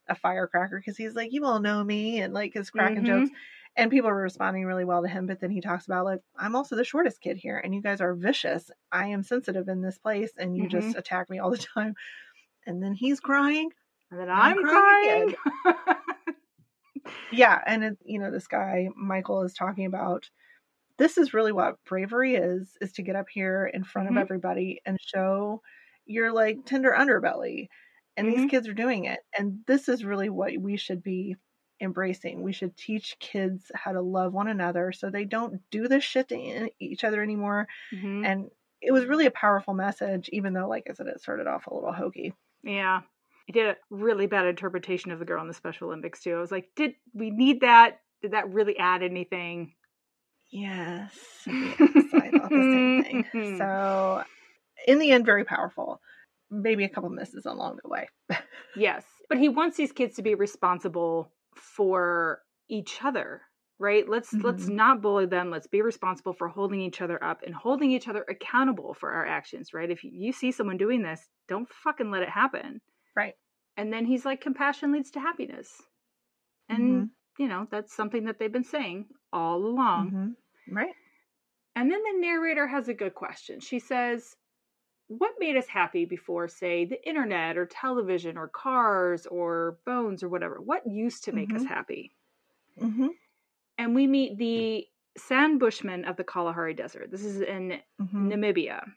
[0.08, 3.06] a firecracker because he's like you all know me and like is cracking Mhm.
[3.06, 3.30] jokes
[3.76, 6.54] And people are responding really well to him, but then he talks about like, I'm
[6.56, 8.70] also the shortest kid here, and you guys are vicious.
[8.92, 10.68] I am sensitive in this place, and you Mhm.
[10.68, 11.94] just attack me all the time.
[12.66, 13.70] And then he's crying.
[14.10, 15.34] And then I'm I'm, crying crying.
[17.30, 20.30] Yeah, and it, you know, this guy Michael is talking about
[20.98, 24.16] this is really what bravery is is to get up here in front Mhm.
[24.16, 25.62] of everybody and show
[26.06, 27.68] your like tender underbelly.
[28.16, 28.46] And these Mhm.
[28.46, 29.20] kids are doing it.
[29.38, 31.36] And this is really what we should be
[31.80, 32.42] embracing.
[32.42, 36.28] We should teach kids how to love one another so they don't do this shit
[36.28, 37.66] to each other anymore.
[37.92, 38.24] Mhm.
[38.24, 38.50] And
[38.82, 41.74] it was really a powerful message, even though, like I said, it started off a
[41.74, 42.34] little hokey.
[42.62, 43.02] Yeah.
[43.46, 46.34] He did a really bad interpretation of the girl in the Special Olympics too.
[46.34, 48.00] I was like, did we need that?
[48.22, 49.74] Did that really add anything?
[50.54, 51.12] Yes.
[51.46, 51.82] yes
[52.14, 53.24] I thought the same thing.
[53.58, 54.22] So,
[54.86, 56.00] in the end, very powerful.
[56.50, 58.08] Maybe a couple misses along the way.
[58.76, 59.04] Yes.
[59.28, 63.42] But he wants these kids to be responsible for each other,
[63.78, 64.08] right?
[64.08, 64.74] Let's let's Mhm.
[64.76, 65.50] not bully them.
[65.50, 69.26] Let's be responsible for holding each other up and holding each other accountable for our
[69.26, 69.90] actions, right?
[69.90, 72.80] If you, you see someone doing this, don't fucking let it happen.
[73.16, 73.34] Right.
[73.76, 75.82] And then he's like compassion leads to happiness.
[76.68, 80.10] And you know, that's something that they've been saying all along.
[80.10, 80.36] Mhm.
[80.68, 80.94] Right.
[81.76, 83.60] And then the narrator has a good question.
[83.60, 84.36] She says,
[85.08, 90.28] What made us happy before, say, the internet or television or cars or phones or
[90.30, 90.60] whatever?
[90.62, 91.66] What used to make us Mhm.
[91.66, 92.16] happy?
[92.80, 93.16] hmm
[93.78, 94.86] And we meet the
[95.16, 97.10] San Bushmen of the Kalahari Desert.
[97.10, 98.92] This is in hmm Namibia.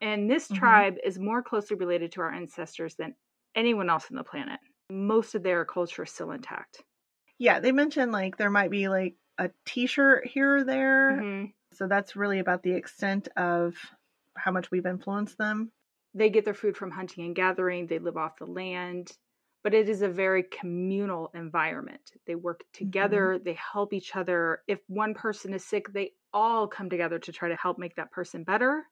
[0.00, 0.52] And this Mhm.
[0.52, 3.16] tribe is more closely related to our ancestors than
[3.54, 4.60] anyone else on the planet.
[4.90, 6.84] Most of their culture is still intact.
[7.38, 11.26] Yeah, they mentioned like there might be like a t shirt here or there.
[11.26, 11.52] Mhm.
[11.72, 13.76] So, that's really about the extent of
[14.36, 15.72] how much we've influenced them.
[16.14, 19.16] they get their food from hunting and gathering they live off the land
[19.64, 24.80] but it is a very communal environment they work together they help each other if
[24.88, 28.44] one person is sick they all come together to try to help make that person
[28.44, 28.84] better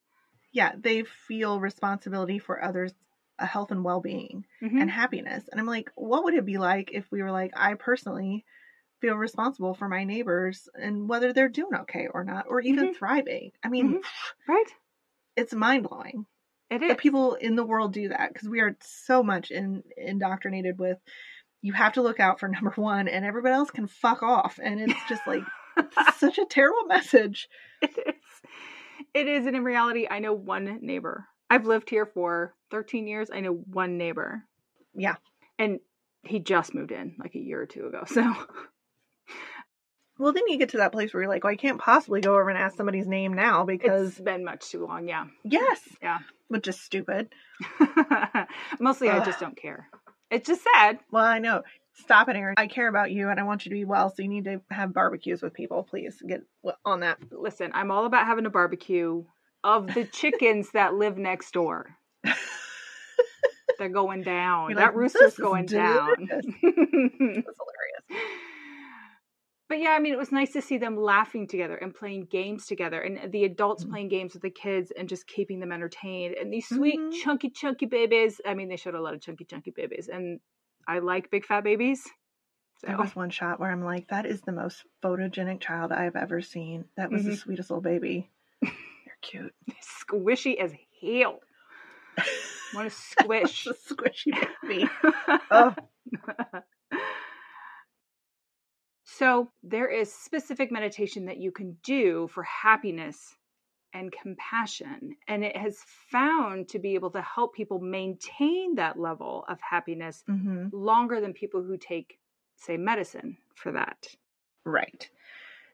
[0.53, 2.95] Yeah, they feel responsibility for others'
[3.39, 4.47] uh, health and well being.
[4.61, 4.83] Mhm.
[4.83, 5.47] and happiness.
[5.49, 8.47] And I'm like, what would it be like if we were like, I personally
[9.01, 12.97] feel responsible for my neighbors and whether they're doing okay or not, or even Mhm.
[12.97, 13.53] thriving?
[13.65, 14.01] I mean,
[14.49, 14.67] right
[15.37, 16.27] it's mind blowing
[16.71, 19.83] it is that people in the world do that because we are so much in,
[19.97, 20.99] indoctrinated with
[21.63, 24.59] you have to look out for number one and everybody else can fuck off.
[24.63, 25.43] And it's just like
[26.19, 27.49] such a terrible message.
[27.83, 28.15] it is
[29.15, 33.31] it is and in reality i know one neighbor i've lived here for 13 years
[33.33, 34.45] i know one neighbor
[34.95, 35.17] Yeah.
[35.59, 35.81] and
[36.23, 38.35] he just moved in like a year or two ago so
[40.21, 42.35] Well, then you get to that place where you're like, well, I can't possibly go
[42.35, 46.19] over and ask somebody's name now because, it's been much too long yeah yes, Yeah.
[46.49, 47.31] which is stupid.
[48.81, 49.89] Mostly, I just don't care.
[50.31, 50.99] It's just sad.
[51.11, 51.63] Well, I know.
[51.95, 52.55] Stop it, Erin.
[52.59, 54.61] I care about you and I want you to be well, so you need to
[54.71, 55.83] have barbecues with people.
[55.85, 56.43] Please get
[56.85, 57.19] on that.
[57.33, 59.25] Listen, I'm all about having a barbecue
[59.65, 61.97] of the chickens that live next door.
[63.79, 64.71] They're going down.
[64.71, 66.17] You're that like, rooster's "This is going down.
[66.17, 67.45] delicious." That's hilarious.
[69.71, 72.67] But yeah, I mean, it was nice to see them laughing together and playing games
[72.67, 73.91] together, and the adults Mhm.
[73.91, 76.35] playing games with the kids and just keeping them entertained.
[76.35, 77.23] And these sweet, Mhm.
[77.23, 78.41] chunky, chunky babies.
[78.45, 80.41] I mean, they showed a lot of chunky, chunky babies, and
[80.89, 82.03] I like big fat babies.
[82.83, 86.17] There So was one shot where I'm like, that is the most photogenic child I've
[86.17, 86.87] ever seen.
[86.97, 87.37] That was the Mhm.
[87.37, 88.29] sweetest little baby.
[88.63, 89.55] They're cute.
[89.81, 91.41] squishy as hell.
[92.75, 93.65] Want to squish?
[93.65, 94.89] the squishy baby.
[95.53, 95.75] Oh,
[99.21, 103.37] So, there is specific meditation that you can do for happiness
[103.93, 105.15] and compassion.
[105.29, 105.77] And it has
[106.11, 111.35] found to be able to help people maintain that level of happiness hmm longer than
[111.35, 112.19] people who take,
[112.57, 114.07] say, medicine for that.
[114.65, 115.11] right.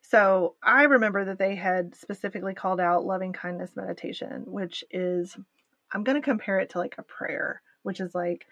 [0.03, 5.37] So I remember that they had specifically called out loving kindness meditation, which is,
[5.93, 8.47] I'm going to compare it to like a prayer, which is like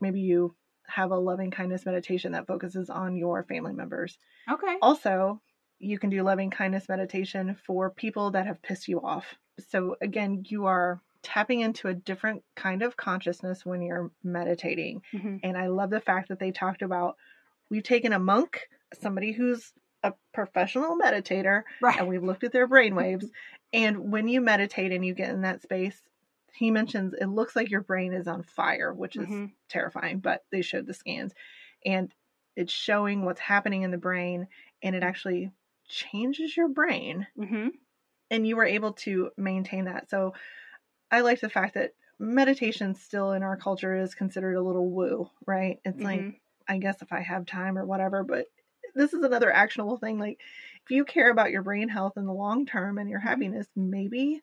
[0.00, 0.54] maybe you
[0.88, 4.18] have a loving kindness meditation that focuses on your family members.
[4.50, 4.78] Okay.
[4.80, 5.40] Also,
[5.78, 9.34] you can do loving kindness meditation for people that have pissed you off.
[9.60, 15.02] So, again, you are tapping into a different kind of consciousness when you're meditating.
[15.12, 15.40] Mhm.
[15.42, 17.16] And I love the fact that they talked about
[17.70, 19.72] we've taken a monk, somebody who's
[20.02, 21.98] a professional meditator, Right.
[21.98, 23.30] and we've looked at their brain waves.
[23.72, 26.02] And when you meditate and you get in that space,
[26.54, 29.52] he mentions it looks like your brain is on fire, which is Mhm.
[29.68, 31.34] terrifying, but they showed the scans.
[31.84, 32.14] And
[32.56, 34.48] it's showing what's happening in the brain,
[34.82, 35.52] and it actually
[35.88, 37.26] changes your brain.
[37.36, 37.78] Mhm.
[38.30, 40.10] And you were able to maintain that.
[40.10, 40.34] So
[41.10, 45.30] I like the fact that meditation still in our culture is considered a little woo,
[45.46, 45.80] right?
[45.84, 46.38] It's like, Mhm.
[46.68, 48.48] I guess if I have time or whatever, but
[48.94, 50.18] this is another actionable thing.
[50.18, 50.40] Like,
[50.84, 53.20] if you care about your brain health in the long term and your Mm-hmm.
[53.20, 54.42] happiness, maybe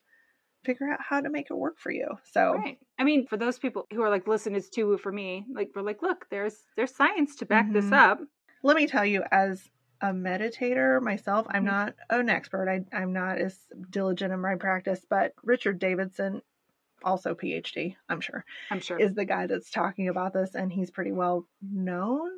[0.65, 2.07] figure out how to make it work for you.
[2.25, 2.79] So, Right.
[2.99, 5.45] I mean, for those people who are like, listen, it's too woo for me.
[5.51, 7.91] Like, we're like, look, there's there's science to back this Mhm.
[7.91, 8.19] up.
[8.63, 9.69] let me tell you, as
[10.01, 11.65] a meditator myself, I'm Mhm.
[11.65, 12.69] not an expert.
[12.69, 13.59] I, I'm not as
[13.89, 16.41] diligent in my practice, but Richard Davidson,
[17.03, 18.99] also PhD, I'm sure, I'm sure.
[18.99, 22.31] is the guy that's talking about this, and he's pretty well known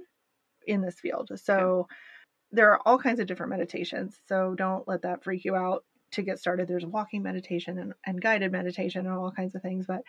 [0.68, 1.32] in this field.
[1.40, 1.88] So
[2.52, 4.20] there are all kinds of different meditations.
[4.28, 6.68] So don't let that freak you out to get started.
[6.68, 9.86] There's walking meditation and, and guided meditation and all kinds of things.
[9.88, 10.02] But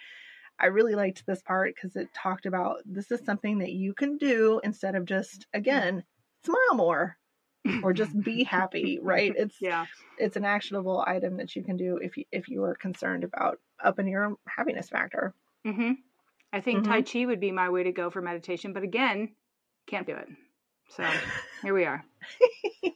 [0.59, 4.16] I really liked this part because it talked about this is something that you can
[4.16, 6.05] do instead of just again
[6.44, 7.16] smile more
[7.82, 9.32] or just be happy, right?
[9.36, 9.86] It's yeah.
[10.16, 13.59] it's an actionable item that you can do if you if you are concerned about
[13.82, 15.34] upping your happiness factor.
[15.64, 15.92] hmm
[16.53, 16.92] I think Mm-hmm.
[16.92, 19.34] Tai Chi would be my way to go for meditation, but again,
[19.86, 20.28] can't do it.
[20.88, 21.05] So
[21.62, 22.03] here we are.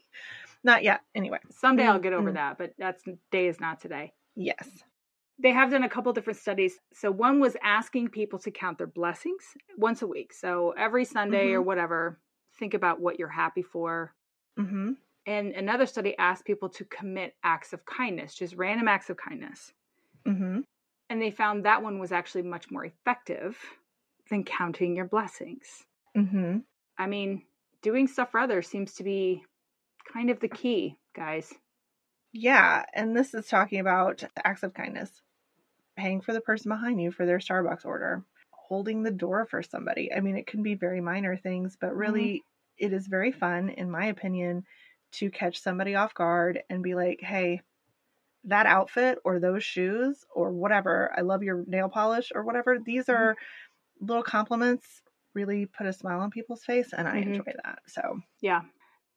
[0.65, 1.01] Not yet.
[1.15, 2.35] Anyway, Someday I'll get over Mm-mm.
[2.35, 4.13] that, but that's day is not today.
[4.37, 4.69] yes.
[5.39, 6.79] They have done a couple different studies.
[6.93, 9.43] So one was asking people to count their blessings
[9.77, 10.33] once a week.
[10.33, 11.65] So every Sunday or Mhm.
[11.65, 12.21] whatever,
[12.61, 14.15] think about what you're happy for.
[14.57, 14.93] Mm-hmm.
[15.27, 19.73] And another study asked people to commit acts of kindness, just random acts of kindness.
[20.27, 20.61] Mm-hmm.
[21.11, 23.59] And they found that one was actually much more effective
[24.31, 25.87] than counting your blessings.
[26.17, 26.59] Mm-hmm.
[26.99, 27.43] I mean,
[27.81, 29.43] doing stuff for others seems to be
[30.13, 31.55] kind of the key, guys.
[32.33, 35.23] Yeah, and this is talking about acts of kindness.
[35.97, 40.13] Paying for the person behind you for their Starbucks order, holding the door for somebody.
[40.13, 42.45] I mean, it can be very minor things, but really
[42.79, 44.65] it is very fun in my opinion
[45.13, 47.63] to catch somebody off guard and be like, "Hey,
[48.45, 53.09] that outfit or those shoes or whatever, I love your nail polish or whatever." These
[53.11, 53.37] are
[54.01, 55.03] little compliments
[55.35, 57.21] really put a smile on people's face and I Mhm.
[57.21, 57.81] enjoy that.
[57.89, 58.63] So, Yeah.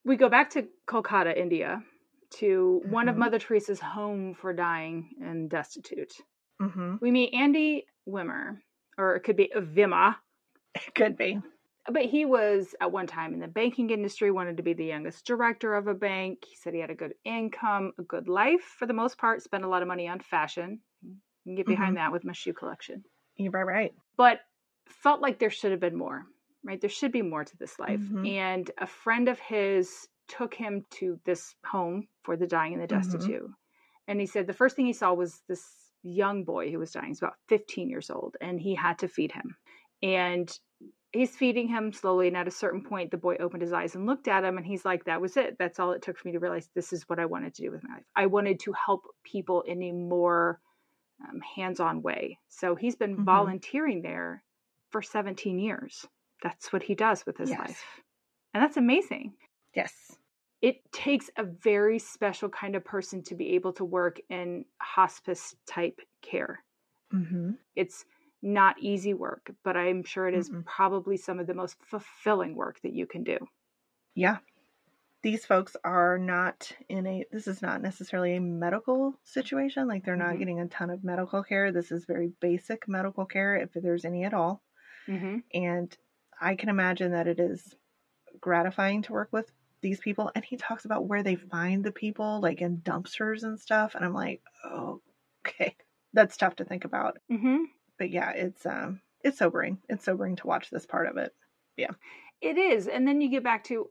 [0.05, 1.83] We go back to Kolkata, India,
[2.31, 3.19] to one of Mhm.
[3.19, 6.13] Mother Teresa's home for dying and destitute.
[6.61, 7.01] mhm.
[7.01, 8.61] We meet Andy Wimmer,
[8.97, 10.15] or it could be Vima,
[10.75, 11.41] it could be.
[11.91, 15.25] but he was at one time in the banking industry, wanted to be the youngest
[15.25, 16.45] director of a bank.
[16.45, 19.63] He said he had a good income, a good life for the most part, spent
[19.63, 20.81] a lot of money on fashion.
[21.03, 23.03] You can get behind that with my shoe collection.
[23.35, 23.95] You're right, right.
[24.17, 24.39] but
[24.87, 26.25] felt like there should have been more,
[26.65, 26.81] right?
[26.81, 28.01] There should be more to this life.
[28.01, 28.25] Mhm.
[28.25, 32.87] And a friend of his took him to this home for the dying and the
[32.87, 33.49] destitute.
[34.07, 37.07] And he said the first thing he saw was this young boy who was dying.
[37.09, 39.57] He's about 15 years old, and he had to feed him.
[40.03, 40.51] And
[41.13, 42.27] he's feeding him slowly.
[42.27, 44.65] And at a certain point, the boy opened his eyes and looked at him, and
[44.65, 45.57] he's like, That was it.
[45.59, 47.71] That's all it took for me to realize this is what I wanted to do
[47.71, 48.05] with my life.
[48.15, 50.61] I wanted to help people in a more
[51.27, 52.39] um, hands on way.
[52.49, 53.25] So he's been Mhm.
[53.25, 54.43] volunteering there
[54.91, 56.05] for 17 years.
[56.45, 57.59] That's what he does with his Yes.
[57.59, 57.83] life.
[58.53, 59.33] And that's amazing.
[59.75, 60.15] Yes.
[60.61, 65.55] It takes a very special kind of person to be able to work in hospice
[65.65, 66.63] type care.
[67.11, 67.53] Mm-hmm.
[67.75, 68.05] It's
[68.43, 70.65] not easy work, but I'm sure it is Mm-mm.
[70.65, 73.39] probably some of the most fulfilling work that you can do.
[74.13, 74.37] Yeah.
[75.23, 79.87] These folks are not in a, this is not necessarily a medical situation.
[79.87, 80.39] Like they're not Mhm.
[80.39, 81.71] getting a ton of medical care.
[81.71, 84.61] This is very basic medical care, if there's any at all.
[85.07, 85.39] Mm-hmm.
[85.55, 85.97] And
[86.39, 87.75] I can imagine that it is
[88.39, 90.31] gratifying to work with these people.
[90.35, 93.95] And he talks about where they find the people, like in dumpsters and stuff.
[93.95, 95.01] And I'm like, oh,
[95.47, 95.75] okay.
[96.13, 97.17] That's tough to think about.
[97.31, 97.63] Mm-hmm.
[97.97, 99.79] But yeah, it's, um, it's sobering.
[99.89, 101.33] It's sobering to watch this part of it.
[101.77, 101.91] Yeah,
[102.41, 102.87] it is.
[102.87, 103.89] And then you get back to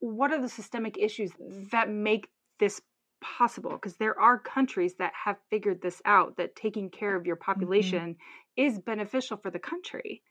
[0.00, 1.30] what are the systemic issues
[1.70, 2.28] that make
[2.58, 2.80] this
[3.22, 3.70] possible?
[3.70, 8.16] Because there are countries that have figured this out that taking care of your population
[8.56, 10.22] is beneficial for the country.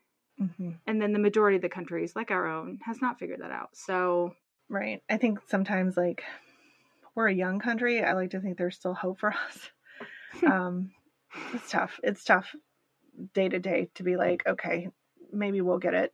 [0.41, 0.69] Mm-hmm.
[0.87, 3.69] And then the majority of the countries, like our own, has not figured that out.
[3.73, 4.35] So,
[4.69, 5.03] Right.
[5.09, 6.23] I think sometimes like
[7.13, 8.01] we're a young country.
[8.03, 9.69] I like to think there's still hope for us.
[10.47, 10.91] um,
[11.53, 11.99] it's tough.
[12.03, 12.55] It's tough
[13.33, 14.87] day to day to be like, okay,
[15.31, 16.13] maybe we'll get it.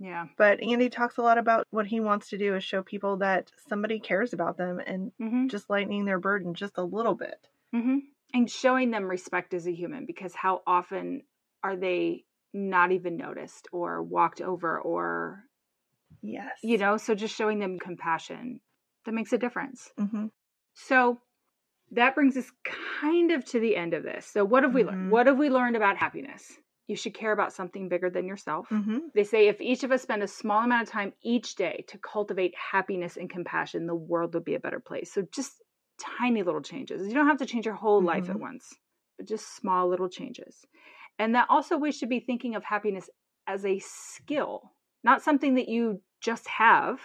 [0.00, 0.26] yeah.
[0.36, 3.50] But Andy talks a lot about what he wants to do is show people that
[3.68, 5.46] somebody cares about them and Mm-hmm.
[5.48, 7.46] just lightening their burden just a little bit.
[7.74, 7.98] Mm-hmm.
[8.34, 11.22] And showing them respect as a human because how often
[11.62, 12.24] are they
[12.56, 15.44] not even noticed or walked over or,
[16.22, 16.58] Yes.
[16.62, 18.60] you know, so just showing them compassion
[19.04, 19.92] that makes a difference.
[19.98, 20.26] hmm
[20.74, 21.20] So
[21.92, 24.26] that brings us kind of to the end of this.
[24.26, 25.08] So what have we learned?
[25.08, 25.10] Mhm.
[25.10, 26.58] What have we learned about happiness?
[26.88, 28.68] You should care about something bigger than yourself.
[28.68, 31.84] hmm They say if each of us spend a small amount of time each day
[31.88, 35.12] to cultivate happiness and compassion, the world would be a better place.
[35.12, 35.62] So just
[35.98, 37.06] tiny little changes.
[37.08, 38.40] You don't have to change your whole life at Mhm.
[38.40, 38.74] once,
[39.16, 40.64] but just small little changes.
[41.18, 43.08] And that also we should be thinking of happiness
[43.46, 44.72] as a skill,
[45.04, 47.00] not something that you just have,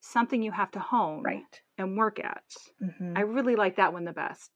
[0.00, 1.62] something you have to hone Right.
[1.76, 2.44] and work at.
[2.80, 4.50] hmm I really like that one the best.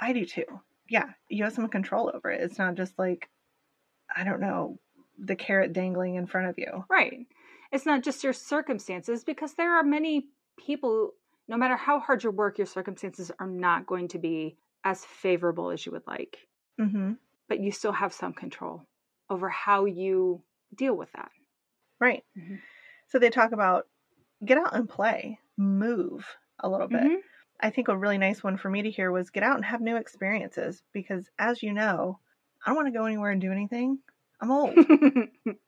[0.00, 0.44] I do too.
[0.88, 2.40] Yeah, you have some control over it.
[2.42, 3.28] It's not just like,
[4.14, 4.78] I don't know,
[5.18, 6.84] the carrot dangling in front of you.
[6.90, 7.26] Right.
[7.70, 10.28] It's not just your circumstances because there are many
[10.58, 11.12] people,
[11.48, 15.70] no matter how hard you work, your circumstances are not going to be as favorable
[15.70, 16.38] as you would like.
[16.78, 17.12] hmm
[17.52, 18.86] But you still have some control
[19.28, 20.40] over how you
[20.74, 21.30] deal with that.
[22.00, 22.24] Right.
[22.34, 22.60] Mhm.
[23.08, 23.88] So they talk about
[24.42, 26.26] get out and play, move
[26.60, 27.02] a little bit.
[27.02, 27.20] Mhm.
[27.60, 29.82] I think a really nice one for me to hear was get out and have
[29.82, 32.20] new experiences because, as you know,
[32.64, 33.98] I don't want to go anywhere and do anything.
[34.40, 34.74] I'm old.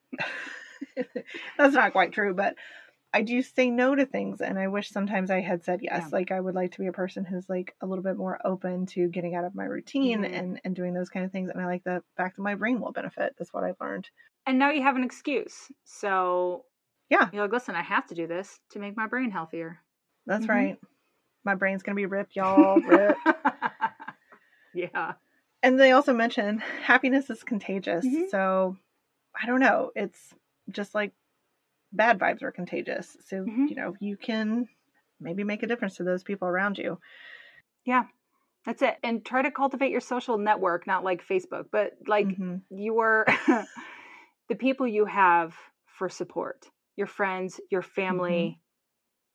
[1.59, 2.55] That's not quite true, but
[3.14, 6.02] I do say no to things, and I wish sometimes I had said yes.
[6.02, 6.08] Yeah.
[6.12, 8.86] Like I would like to be a person who's like a little bit more open
[8.86, 10.32] to getting out of my routine Mhm.
[10.38, 11.48] and and doing those kind of things.
[11.48, 13.36] And I like the fact that my brain will benefit.
[13.38, 14.10] That's what I've learned.
[14.46, 15.72] and now you have an excuse.
[15.84, 16.64] So
[17.08, 17.30] Yeah.
[17.32, 19.78] you're like, listen, I have to do this to make my brain healthier.
[20.26, 20.50] That's Mhm.
[20.50, 20.80] right.
[21.44, 22.80] My brain's gonna be ripped, y'all.
[22.80, 23.16] Rip.
[24.74, 25.14] yeah.
[25.62, 28.04] and they also mention happiness is contagious.
[28.04, 28.28] Mhm.
[28.28, 28.76] So
[29.40, 29.92] I don't know.
[29.96, 30.34] It's
[30.70, 31.12] just like
[31.94, 33.16] bad vibes are contagious.
[33.20, 33.68] So Mhm.
[33.68, 34.68] you know you can
[35.20, 37.00] maybe make a difference to those people around you.
[37.84, 38.04] Yeah.
[38.64, 38.98] That's it.
[39.02, 42.64] And try to cultivate your social network, not like Facebook, but like Mhm.
[42.70, 43.26] your
[44.48, 45.56] the people you have
[45.86, 48.60] for support, your friends, your family.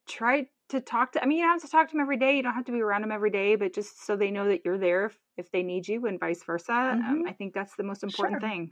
[0.07, 2.38] Try to talk to I mean, you don't have to talk to them every day.
[2.38, 4.61] You don't have to be around them every day, but just so they know that
[4.65, 6.99] you're there if, if they need you and vice versa.
[7.06, 7.27] Um, Mhm.
[7.27, 8.41] I think that's the most important Sure.
[8.41, 8.72] thing.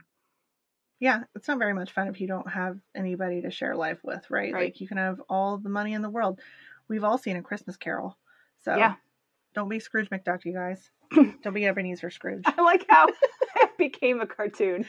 [1.00, 4.28] Yeah, it's not very much fun if you don't have anybody to share life with,
[4.30, 4.52] right?
[4.52, 4.64] Right.
[4.64, 6.40] Like you can have all the money in the world.
[6.88, 8.16] We've all seen a Christmas Carol,
[8.64, 8.94] so Yeah.
[9.54, 10.90] don't be Scrooge McDuck, you guys.
[11.42, 13.06] don't be Ebenezer Scrooge, I like how
[13.56, 14.86] it became a cartoon.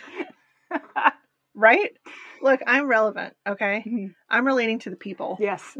[1.56, 1.92] right?
[2.42, 3.36] Look, I'm relevant.
[3.48, 4.16] Okay, Mhm.
[4.30, 5.38] I'm relating to the people.
[5.40, 5.78] yes.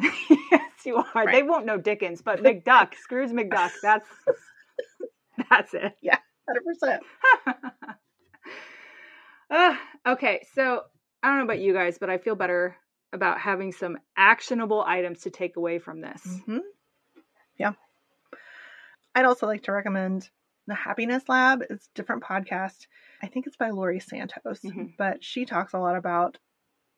[0.52, 1.26] yes, you are.
[1.32, 4.08] They won't know Dickens, but McDuck, Scrooge McDuck, that's
[5.50, 5.96] that's it.
[6.02, 7.04] Yeah, Hundred percent.
[9.50, 10.84] Uh, okay, so
[11.24, 12.76] I don't know about you guys, but I feel better
[13.12, 16.22] about having some actionable items to take away from this.
[16.46, 16.60] hmm
[17.58, 17.74] Yeah.
[19.16, 20.30] I'd also like to recommend
[20.68, 21.64] the Happiness Lab.
[21.68, 22.86] It's a different podcast.
[23.24, 24.94] I think it's by Laurie Santos, Mhm.
[24.98, 26.38] but she talks a lot about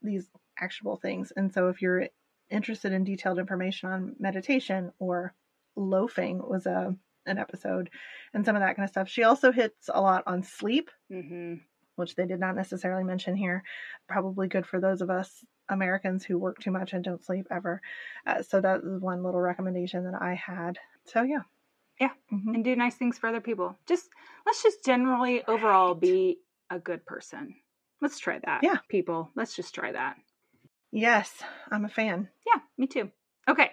[0.01, 0.29] these
[0.59, 1.31] actionable things.
[1.31, 2.07] And so if you're
[2.49, 5.33] interested in detailed information on meditation or
[5.77, 6.95] loafing was a
[7.27, 7.89] an episode
[8.33, 9.07] and some of that kind of stuff.
[9.07, 11.55] She also hits a lot on sleep, hmm
[12.01, 13.63] which they did not necessarily mention here.
[14.09, 17.81] Probably good for those of us Americans who work too much and don't sleep ever.
[18.27, 20.77] Uh, so that was one little recommendation that I had.
[21.05, 21.43] So yeah,
[21.99, 22.11] Yeah.
[22.33, 22.55] Mhm.
[22.55, 23.77] And do nice things for other people.
[23.87, 24.09] Just
[24.45, 27.55] let's just generally overall be a good person.
[28.01, 28.61] Let's try that.
[28.63, 28.77] Yeah.
[28.89, 30.17] People, let's just try that.
[30.91, 31.41] yes,
[31.71, 32.27] I'm a fan.
[32.45, 33.09] Yeah, me too.
[33.47, 33.71] Okay.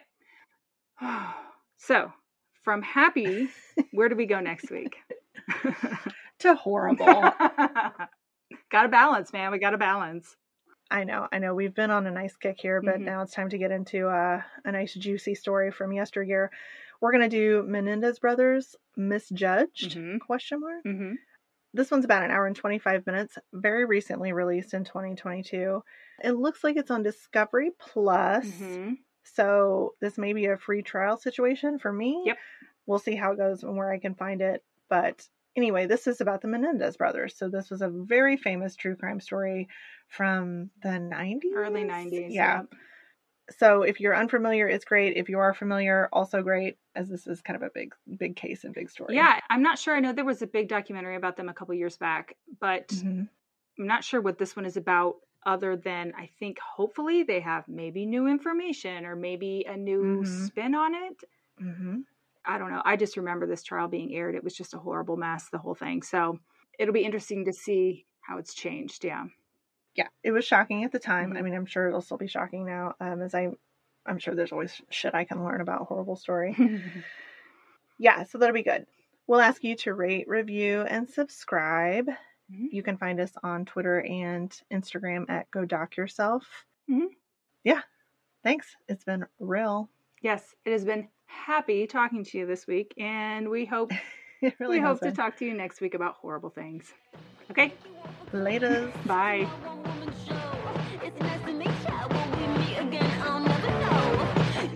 [1.81, 2.13] So,
[2.65, 3.49] from happy,
[3.93, 4.97] where do we go next week?
[6.41, 7.05] To horrible.
[8.71, 9.53] got to balance, man.
[9.53, 10.37] We got to balance.
[10.91, 11.55] I know, I know.
[11.55, 13.05] We've been on a nice kick here, but Mhm.
[13.05, 16.51] now it's time to get into uh, a nice juicy story from yesteryear.
[17.01, 19.97] We're gonna do Menendez brothers misjudged?
[19.97, 20.19] Mhm.
[20.21, 20.85] Question mark.
[20.85, 21.15] Mm-hmm.
[21.75, 25.83] This one's about an hour and 25 minutes, very recently released in 2022.
[26.25, 28.47] It looks like it's on Discovery Plus.
[28.47, 28.95] Mm-hmm.
[29.25, 32.23] So this may be a free trial situation for me.
[32.25, 32.39] Yep.
[32.87, 34.65] We'll see how it goes and where I can find it.
[34.89, 35.29] But
[35.59, 37.37] anyway, this is about the Menendez brothers.
[37.37, 39.69] So this was a very famous true crime story
[40.09, 41.53] from the 90s.
[41.57, 42.33] Early 90s.
[42.33, 42.63] Yeah.
[43.51, 45.17] So if you're unfamiliar, it's great.
[45.17, 48.65] If you are familiar, also great, as this is kind of a big, big case
[48.65, 49.17] and big story.
[49.17, 49.97] Yeah, I'm not sure.
[49.97, 53.29] I know there was a big documentary about them a couple years back, but Mhm.
[53.79, 55.17] I'm not sure what this one is about
[55.47, 60.25] other than I think hopefully they have maybe new information or maybe a new Mhm.
[60.25, 61.25] spin on it.
[61.61, 62.03] Mhm.
[62.49, 62.83] I don't know.
[62.85, 64.35] I just remember this trial being aired.
[64.37, 66.03] It was just a horrible mess, the whole thing.
[66.03, 66.41] So
[66.79, 69.05] it'll be interesting to see how it's changed.
[69.05, 69.27] Yeah.
[69.95, 71.35] yeah, it was shocking at the time.
[71.37, 71.43] I Mhm.
[71.43, 72.95] mean, I'm sure it'll still be shocking now.
[73.01, 73.51] Um, as I,
[74.07, 76.57] I'm sure there's always shit I can learn about horrible story.
[77.99, 78.87] yeah, so that'll be good.
[79.27, 82.09] We'll ask you to rate, review, and subscribe.
[82.51, 82.69] Mhm.
[82.71, 86.65] You can find us on Twitter and Instagram at Go Doc Yourself.
[86.89, 87.09] Mhm.
[87.65, 87.83] Yeah,
[88.43, 88.77] thanks.
[88.89, 89.91] It's been real.
[90.23, 93.93] Yes, it has been happy talking to you this week, and we hope
[94.59, 96.93] really we has hope to talk to you next week about horrible things.
[97.51, 97.73] Okay,
[98.33, 98.93] Laters.
[99.07, 99.49] bye.